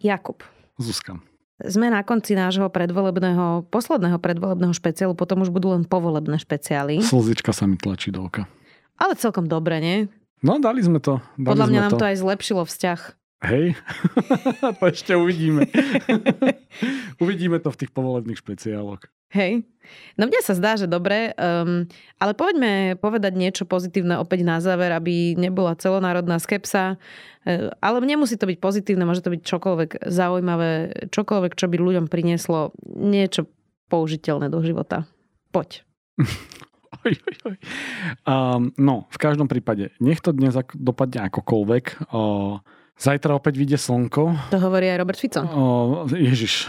Jakub. 0.00 0.40
Zuzka. 0.78 1.18
Sme 1.58 1.90
na 1.90 2.06
konci 2.06 2.38
nášho 2.38 2.70
predvolebného, 2.70 3.66
posledného 3.66 4.22
predvolebného 4.22 4.70
špeciálu, 4.70 5.18
potom 5.18 5.42
už 5.42 5.50
budú 5.50 5.74
len 5.74 5.82
povolebné 5.82 6.38
špeciály. 6.38 7.02
Slzička 7.02 7.50
sa 7.50 7.66
mi 7.66 7.74
tlačí 7.74 8.14
do 8.14 8.22
oka. 8.22 8.46
Ale 8.94 9.18
celkom 9.18 9.50
dobre, 9.50 9.82
nie? 9.82 9.96
No, 10.38 10.62
dali 10.62 10.78
sme 10.86 11.02
to. 11.02 11.18
Dali 11.34 11.50
Podľa 11.50 11.66
mňa 11.66 11.80
nám 11.82 11.92
to. 11.92 11.98
to 11.98 12.06
aj 12.14 12.16
zlepšilo 12.22 12.62
vzťah. 12.62 13.17
Hej, 13.38 13.78
to 14.82 14.84
ešte 14.90 15.14
uvidíme. 15.14 15.62
uvidíme 17.22 17.62
to 17.62 17.70
v 17.70 17.78
tých 17.84 17.94
povolebných 17.94 18.42
špeciáloch. 18.42 18.98
Hej. 19.30 19.62
No 20.16 20.24
mne 20.26 20.40
sa 20.40 20.56
zdá, 20.56 20.74
že 20.74 20.88
dobre, 20.88 21.36
um, 21.36 21.84
ale 22.18 22.32
poďme 22.32 22.96
povedať 22.96 23.36
niečo 23.36 23.64
pozitívne 23.68 24.16
opäť 24.18 24.40
na 24.42 24.58
záver, 24.58 24.88
aby 24.90 25.36
nebola 25.36 25.76
celonárodná 25.76 26.40
skepsa. 26.40 26.96
Uh, 27.46 27.70
ale 27.78 28.02
nemusí 28.02 28.34
to 28.34 28.48
byť 28.48 28.58
pozitívne, 28.58 29.06
môže 29.06 29.22
to 29.22 29.30
byť 29.30 29.42
čokoľvek 29.44 29.90
zaujímavé, 30.08 30.70
čokoľvek, 31.12 31.52
čo 31.54 31.70
by 31.70 31.76
ľuďom 31.78 32.06
prinieslo 32.10 32.74
niečo 32.88 33.46
použiteľné 33.86 34.50
do 34.50 34.58
života. 34.64 35.06
Poď. 35.54 35.86
Oj, 37.04 37.14
oj, 37.14 37.36
oj. 37.52 37.56
Um, 38.24 38.72
no, 38.80 39.06
v 39.12 39.18
každom 39.20 39.46
prípade, 39.46 39.92
nech 40.00 40.24
to 40.24 40.32
dnes 40.32 40.56
dopadne 40.72 41.28
akokoľvek. 41.30 42.10
Uh, 42.10 42.64
Zajtra 42.98 43.38
opäť 43.38 43.62
vyjde 43.62 43.78
slnko. 43.78 44.50
To 44.50 44.58
hovorí 44.58 44.90
aj 44.90 44.98
Robert 44.98 45.18
Fico. 45.22 45.46
O, 45.46 45.62
ježiš. 46.10 46.66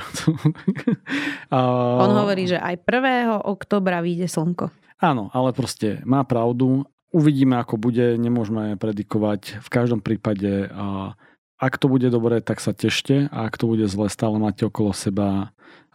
a... 1.53 1.57
On 2.05 2.13
hovorí, 2.21 2.45
že 2.45 2.61
aj 2.61 2.85
1. 2.85 3.49
oktobra 3.49 4.05
vyjde 4.05 4.29
slnko. 4.29 4.69
Áno, 5.01 5.33
ale 5.33 5.49
proste 5.57 6.05
má 6.05 6.21
pravdu. 6.21 6.85
Uvidíme, 7.09 7.57
ako 7.57 7.81
bude, 7.81 8.13
nemôžeme 8.21 8.77
predikovať. 8.77 9.57
V 9.65 9.69
každom 9.73 10.05
prípade, 10.05 10.69
a 10.69 11.17
ak 11.57 11.81
to 11.81 11.89
bude 11.89 12.05
dobre, 12.13 12.45
tak 12.45 12.61
sa 12.61 12.77
tešte 12.77 13.25
a 13.33 13.49
ak 13.49 13.57
to 13.57 13.65
bude 13.65 13.89
zle, 13.89 14.05
stále 14.05 14.37
máte 14.37 14.69
okolo 14.69 14.93
seba 14.93 15.49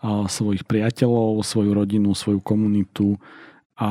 svojich 0.05 0.67
priateľov, 0.67 1.47
svoju 1.47 1.73
rodinu, 1.73 2.11
svoju 2.13 2.43
komunitu 2.43 3.17
a 3.75 3.91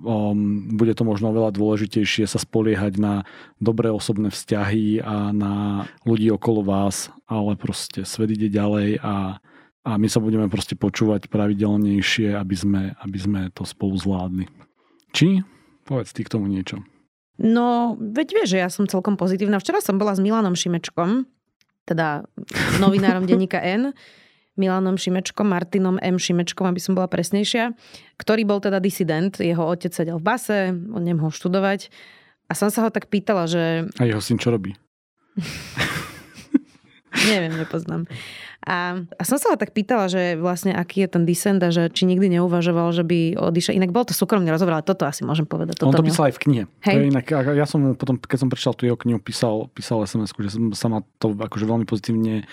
um, 0.00 0.72
bude 0.72 0.96
to 0.96 1.04
možno 1.04 1.36
veľa 1.36 1.52
dôležitejšie 1.52 2.24
sa 2.24 2.40
spoliehať 2.40 2.96
na 2.96 3.28
dobré 3.60 3.92
osobné 3.92 4.32
vzťahy 4.32 5.04
a 5.04 5.36
na 5.36 5.84
ľudí 6.08 6.32
okolo 6.32 6.64
vás, 6.64 7.12
ale 7.28 7.52
proste 7.60 8.08
svet 8.08 8.32
ide 8.32 8.48
ďalej 8.48 9.04
a, 9.04 9.36
a 9.84 9.90
my 10.00 10.08
sa 10.08 10.16
budeme 10.16 10.48
proste 10.48 10.80
počúvať 10.80 11.28
pravidelnejšie, 11.28 12.32
aby 12.32 12.56
sme, 12.56 12.82
aby 13.04 13.18
sme 13.20 13.40
to 13.52 13.68
spolu 13.68 14.00
zvládli. 14.00 14.48
Či? 15.12 15.44
Povedz 15.84 16.16
ty 16.16 16.24
k 16.24 16.32
tomu 16.32 16.48
niečo. 16.48 16.80
No, 17.36 18.00
veď 18.00 18.28
vieš, 18.32 18.48
že 18.56 18.62
ja 18.64 18.72
som 18.72 18.88
celkom 18.88 19.20
pozitívna. 19.20 19.60
Včera 19.60 19.84
som 19.84 20.00
bola 20.00 20.16
s 20.16 20.24
Milanom 20.24 20.56
Šimečkom, 20.56 21.28
teda 21.84 22.24
novinárom 22.80 23.26
denníka 23.28 23.60
N 23.60 23.92
Milanom 24.56 25.00
Šimečkom, 25.00 25.48
Martinom 25.48 25.96
M. 26.02 26.20
Šimečkom, 26.20 26.68
aby 26.68 26.80
som 26.80 26.92
bola 26.92 27.08
presnejšia, 27.08 27.72
ktorý 28.20 28.44
bol 28.44 28.60
teda 28.60 28.84
disident. 28.84 29.32
Jeho 29.40 29.64
otec 29.64 29.92
sedel 29.96 30.20
v 30.20 30.24
base, 30.24 30.58
on 30.92 31.02
nemohol 31.02 31.32
študovať. 31.32 31.88
A 32.48 32.52
som 32.52 32.68
sa 32.68 32.84
ho 32.84 32.90
tak 32.92 33.08
pýtala, 33.08 33.48
že... 33.48 33.88
A 33.96 34.04
jeho 34.04 34.20
syn 34.20 34.36
čo 34.36 34.52
robí? 34.52 34.76
Neviem, 37.12 37.56
nepoznám. 37.60 38.08
A, 38.62 38.94
a 39.18 39.22
som 39.26 39.42
sa 39.42 39.52
ho 39.52 39.56
tak 39.58 39.74
pýtala, 39.74 40.06
že 40.06 40.38
vlastne 40.38 40.70
aký 40.70 41.04
je 41.04 41.08
ten 41.10 41.26
dissent 41.26 41.58
a 41.60 41.74
že 41.74 41.90
či 41.90 42.06
nikdy 42.06 42.38
neuvažoval, 42.38 42.94
že 42.94 43.02
by 43.02 43.34
odišiel. 43.34 43.74
Inak 43.74 43.90
bol 43.90 44.06
to 44.06 44.14
súkromný 44.14 44.48
rozhovor, 44.54 44.78
ale 44.78 44.86
toto 44.86 45.02
asi 45.02 45.26
môžem 45.26 45.42
povedať. 45.42 45.82
Toto 45.82 45.90
On 45.90 45.98
to 45.98 46.06
písal 46.06 46.30
aj 46.30 46.38
v 46.38 46.40
knihe. 46.46 46.64
Hej. 46.86 46.94
To 46.94 47.00
je 47.02 47.08
inak, 47.10 47.26
ja 47.58 47.66
som 47.66 47.80
potom, 47.98 48.16
keď 48.22 48.38
som 48.38 48.48
prečítal 48.48 48.74
tú 48.78 48.86
jeho 48.86 48.94
knihu, 49.02 49.18
písal, 49.18 49.66
písal 49.74 50.06
sms 50.06 50.30
že 50.30 50.50
sa 50.78 50.86
ma 50.86 51.02
to 51.18 51.34
akože 51.34 51.64
veľmi 51.66 51.84
pozitívne 51.84 52.46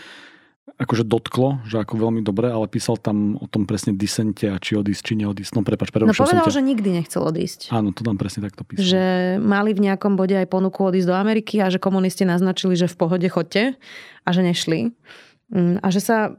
akože 0.77 1.07
dotklo, 1.07 1.63
že 1.65 1.81
ako 1.81 1.97
veľmi 1.97 2.21
dobre, 2.21 2.51
ale 2.51 2.69
písal 2.69 2.99
tam 2.99 3.39
o 3.39 3.47
tom 3.49 3.65
presne 3.65 3.95
disente 3.95 4.45
a 4.45 4.59
či 4.61 4.77
odísť, 4.77 5.01
či 5.01 5.13
neodísť. 5.17 5.57
No 5.57 5.65
prepač, 5.65 5.89
No 5.95 6.13
povedal, 6.13 6.45
ťa... 6.45 6.55
že 6.59 6.61
nikdy 6.61 6.89
nechcel 6.93 7.25
odísť. 7.25 7.73
Áno, 7.73 7.95
to 7.95 8.05
tam 8.05 8.19
presne 8.19 8.45
takto 8.45 8.61
písal. 8.67 8.85
Že 8.85 9.03
mali 9.41 9.73
v 9.73 9.89
nejakom 9.89 10.13
bode 10.19 10.37
aj 10.37 10.47
ponuku 10.51 10.79
odísť 10.85 11.07
do 11.09 11.15
Ameriky 11.17 11.63
a 11.63 11.71
že 11.73 11.81
komunisti 11.81 12.27
naznačili, 12.27 12.77
že 12.77 12.85
v 12.85 12.95
pohode 12.99 13.27
chodte 13.31 13.73
a 14.23 14.29
že 14.29 14.41
nešli. 14.45 14.93
Mm, 15.49 15.81
A 15.81 15.87
že 15.89 15.99
sa 16.03 16.37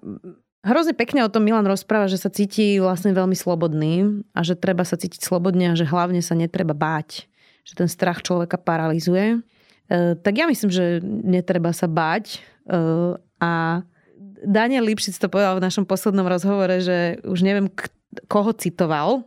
hrozne 0.63 0.95
pekne 0.95 1.27
o 1.27 1.33
tom 1.33 1.43
Milan 1.43 1.67
rozpráva, 1.67 2.07
že 2.07 2.21
sa 2.21 2.31
cíti 2.31 2.79
vlastne 2.79 3.11
veľmi 3.17 3.35
slobodný 3.35 4.23
a 4.37 4.41
že 4.47 4.55
treba 4.55 4.85
sa 4.87 4.95
cítiť 4.95 5.25
slobodne 5.25 5.73
a 5.73 5.79
že 5.79 5.89
hlavne 5.89 6.23
sa 6.23 6.37
netreba 6.39 6.77
báť. 6.77 7.27
Že 7.67 7.73
ten 7.85 7.89
strach 7.91 8.23
človeka 8.23 8.57
paralizuje. 8.61 9.41
E, 9.91 10.15
tak 10.21 10.35
ja 10.39 10.47
myslím, 10.47 10.71
že 10.71 11.03
netreba 11.05 11.75
sa 11.75 11.91
báť 11.91 12.39
e, 12.39 12.39
a 13.41 13.83
Daniel 14.45 14.85
Lipšic 14.85 15.17
to 15.21 15.29
povedal 15.29 15.57
v 15.61 15.65
našom 15.65 15.85
poslednom 15.85 16.27
rozhovore, 16.27 16.81
že 16.81 17.21
už 17.25 17.41
neviem, 17.45 17.69
k- 17.69 17.93
koho 18.27 18.51
citoval, 18.57 19.25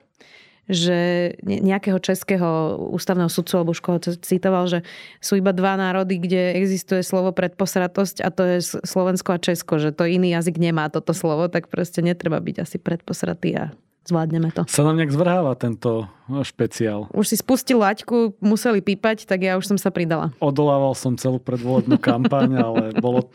že 0.71 1.31
ne- 1.43 1.59
nejakého 1.59 1.99
českého 1.99 2.79
ústavného 2.95 3.27
sudcu 3.27 3.53
alebo 3.59 3.75
už 3.75 3.83
koho 3.83 3.99
c- 3.99 4.19
citoval, 4.19 4.67
že 4.71 4.79
sú 5.19 5.35
iba 5.35 5.51
dva 5.51 5.75
národy, 5.75 6.23
kde 6.23 6.55
existuje 6.55 7.03
slovo 7.03 7.35
predposratosť 7.35 8.23
a 8.23 8.31
to 8.31 8.41
je 8.47 8.57
Slovensko 8.87 9.35
a 9.35 9.43
Česko, 9.43 9.75
že 9.75 9.91
to 9.91 10.07
iný 10.07 10.31
jazyk 10.33 10.55
nemá 10.55 10.87
toto 10.87 11.11
slovo, 11.11 11.51
tak 11.51 11.67
proste 11.67 11.99
netreba 11.99 12.39
byť 12.39 12.55
asi 12.63 12.77
predposratý 12.79 13.49
a 13.59 13.65
zvládneme 14.07 14.51
to. 14.51 14.67
Sa 14.67 14.83
nám 14.83 14.99
nejak 14.99 15.11
zvrháva 15.11 15.55
tento 15.55 16.07
špeciál. 16.43 17.07
Už 17.11 17.31
si 17.31 17.37
spustil 17.39 17.79
laťku, 17.79 18.39
museli 18.39 18.79
pípať, 18.83 19.27
tak 19.27 19.43
ja 19.43 19.55
už 19.59 19.67
som 19.67 19.77
sa 19.79 19.91
pridala. 19.91 20.31
Odolával 20.39 20.95
som 20.95 21.15
celú 21.19 21.39
predvolebnú 21.39 21.99
kampaň, 21.99 22.49
ale 22.67 22.83
bolo, 22.99 23.31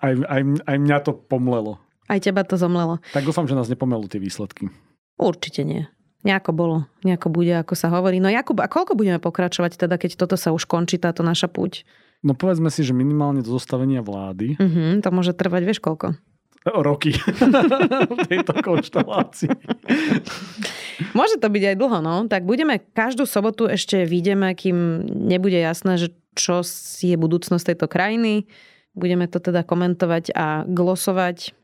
aj, 0.00 0.12
aj, 0.24 0.40
aj 0.64 0.76
mňa 0.76 0.98
to 1.04 1.12
pomlelo. 1.16 1.80
Aj 2.08 2.16
teba 2.20 2.40
to 2.40 2.56
zomlelo. 2.56 3.00
Tak 3.12 3.24
dúfam, 3.24 3.44
že 3.44 3.52
nás 3.52 3.68
nepomelú 3.68 4.08
tie 4.08 4.16
výsledky. 4.16 4.72
Určite 5.20 5.60
nie. 5.64 5.84
Nejako 6.26 6.50
bolo, 6.50 6.76
nejako 7.06 7.30
bude, 7.30 7.54
ako 7.54 7.78
sa 7.78 7.92
hovorí. 7.94 8.18
No 8.18 8.26
Jakub, 8.26 8.58
a 8.58 8.66
koľko 8.66 8.98
budeme 8.98 9.22
pokračovať 9.22 9.78
teda, 9.78 10.00
keď 10.00 10.18
toto 10.18 10.34
sa 10.34 10.50
už 10.50 10.66
končí, 10.66 10.98
táto 10.98 11.22
naša 11.22 11.46
púť? 11.46 11.86
No 12.26 12.34
povedzme 12.34 12.66
si, 12.74 12.82
že 12.82 12.90
minimálne 12.90 13.46
do 13.46 13.54
zostavenia 13.54 14.02
vlády 14.02 14.58
Mhm, 14.58 15.06
to 15.06 15.08
môže 15.14 15.38
trvať, 15.38 15.62
vieš 15.62 15.78
koľko? 15.78 16.18
Roky 16.66 17.14
v 18.18 18.26
tejto 18.26 18.52
konštelácii. 18.60 19.50
Môže 21.14 21.38
to 21.38 21.48
byť 21.48 21.62
aj 21.74 21.76
dlho, 21.78 21.98
no. 22.02 22.26
Tak 22.26 22.42
budeme 22.42 22.82
každú 22.82 23.24
sobotu 23.24 23.70
ešte 23.70 24.02
vidíme, 24.02 24.50
kým 24.58 25.06
nebude 25.06 25.56
jasné, 25.56 25.96
že 25.96 26.08
čo 26.34 26.62
je 27.02 27.14
budúcnosť 27.14 27.74
tejto 27.74 27.86
krajiny. 27.86 28.46
Budeme 28.98 29.30
to 29.30 29.38
teda 29.38 29.62
komentovať 29.62 30.34
a 30.34 30.66
glosovať 30.66 31.54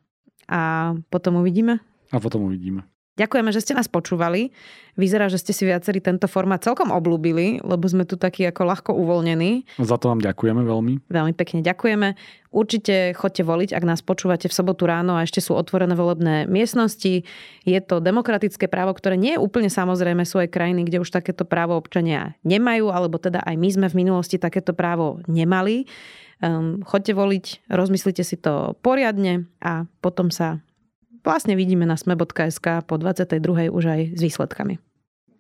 a 0.47 0.95
potom 1.11 1.43
uvidíme. 1.43 1.83
A 2.15 2.23
potom 2.23 2.47
uvidíme. 2.47 2.87
Ďakujeme, 3.15 3.55
že 3.55 3.63
ste 3.63 3.79
nás 3.79 3.87
počúvali. 3.87 4.51
Vyzerá, 4.99 5.31
že 5.31 5.39
ste 5.39 5.55
si 5.55 5.63
viacerí 5.63 6.03
tento 6.03 6.27
formát 6.27 6.59
celkom 6.59 6.91
oblúbili, 6.91 7.63
lebo 7.63 7.87
sme 7.87 8.03
tu 8.03 8.19
takí 8.19 8.43
ako 8.43 8.63
ľahko 8.67 8.91
uvoľnení. 8.91 9.71
Za 9.79 10.03
to 10.03 10.11
vám 10.11 10.19
ďakujeme 10.19 10.67
veľmi. 10.67 11.07
Veľmi 11.07 11.35
pekne 11.39 11.63
ďakujeme. 11.63 12.19
Určite 12.51 13.15
chodte 13.15 13.47
voliť, 13.47 13.71
ak 13.71 13.87
nás 13.87 14.03
počúvate 14.03 14.51
v 14.51 14.55
sobotu 14.55 14.91
ráno 14.91 15.15
a 15.15 15.23
ešte 15.23 15.39
sú 15.39 15.55
otvorené 15.55 15.95
volebné 15.95 16.51
miestnosti. 16.51 17.23
Je 17.63 17.81
to 17.87 18.03
demokratické 18.03 18.67
právo, 18.67 18.91
ktoré 18.99 19.15
nie 19.15 19.39
je 19.39 19.43
úplne 19.43 19.71
samozrejme. 19.71 20.27
Sú 20.27 20.43
aj 20.43 20.51
krajiny, 20.51 20.83
kde 20.83 20.99
už 20.99 21.15
takéto 21.15 21.47
právo 21.47 21.79
občania 21.79 22.35
nemajú, 22.43 22.91
alebo 22.91 23.23
teda 23.23 23.47
aj 23.47 23.55
my 23.55 23.69
sme 23.71 23.87
v 23.91 23.99
minulosti 24.03 24.43
takéto 24.43 24.75
právo 24.75 25.23
nemali. 25.31 25.87
Um, 26.43 26.83
chodte 26.83 27.15
voliť, 27.15 27.71
rozmyslite 27.71 28.27
si 28.27 28.35
to 28.35 28.75
poriadne 28.83 29.47
a 29.63 29.87
potom 30.03 30.35
sa 30.35 30.59
vlastne 31.25 31.57
vidíme 31.57 31.89
na 31.89 31.97
sme.sk 31.97 32.85
po 32.87 32.95
22. 33.01 33.73
už 33.73 33.85
aj 33.89 34.01
s 34.15 34.21
výsledkami. 34.21 34.79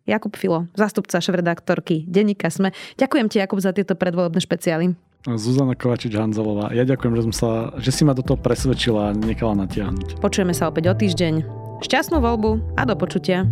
Jakub 0.05 0.37
Filo, 0.37 0.69
zástupca 0.77 1.17
šéf-redaktorky 1.17 2.05
Denníka 2.05 2.53
Sme. 2.53 2.77
Ďakujem 3.01 3.27
ti, 3.33 3.41
Jakub, 3.41 3.61
za 3.61 3.73
tieto 3.73 3.97
predvolebné 3.97 4.41
špeciály. 4.41 4.93
Zuzana 5.25 5.73
Kovačič-Hanzelová. 5.73 6.77
Ja 6.77 6.85
ďakujem, 6.85 7.17
že, 7.17 7.23
som 7.25 7.35
sa, 7.35 7.51
že 7.81 7.89
si 7.89 8.05
ma 8.05 8.13
do 8.13 8.21
toho 8.21 8.37
presvedčila 8.37 9.13
a 9.13 9.17
nechala 9.17 9.57
natiahnuť. 9.65 10.21
Počujeme 10.21 10.53
sa 10.53 10.69
opäť 10.69 10.93
o 10.93 10.95
týždeň. 10.97 11.35
Šťastnú 11.81 12.21
voľbu 12.21 12.77
a 12.77 12.85
do 12.85 12.93
počutia. 12.93 13.49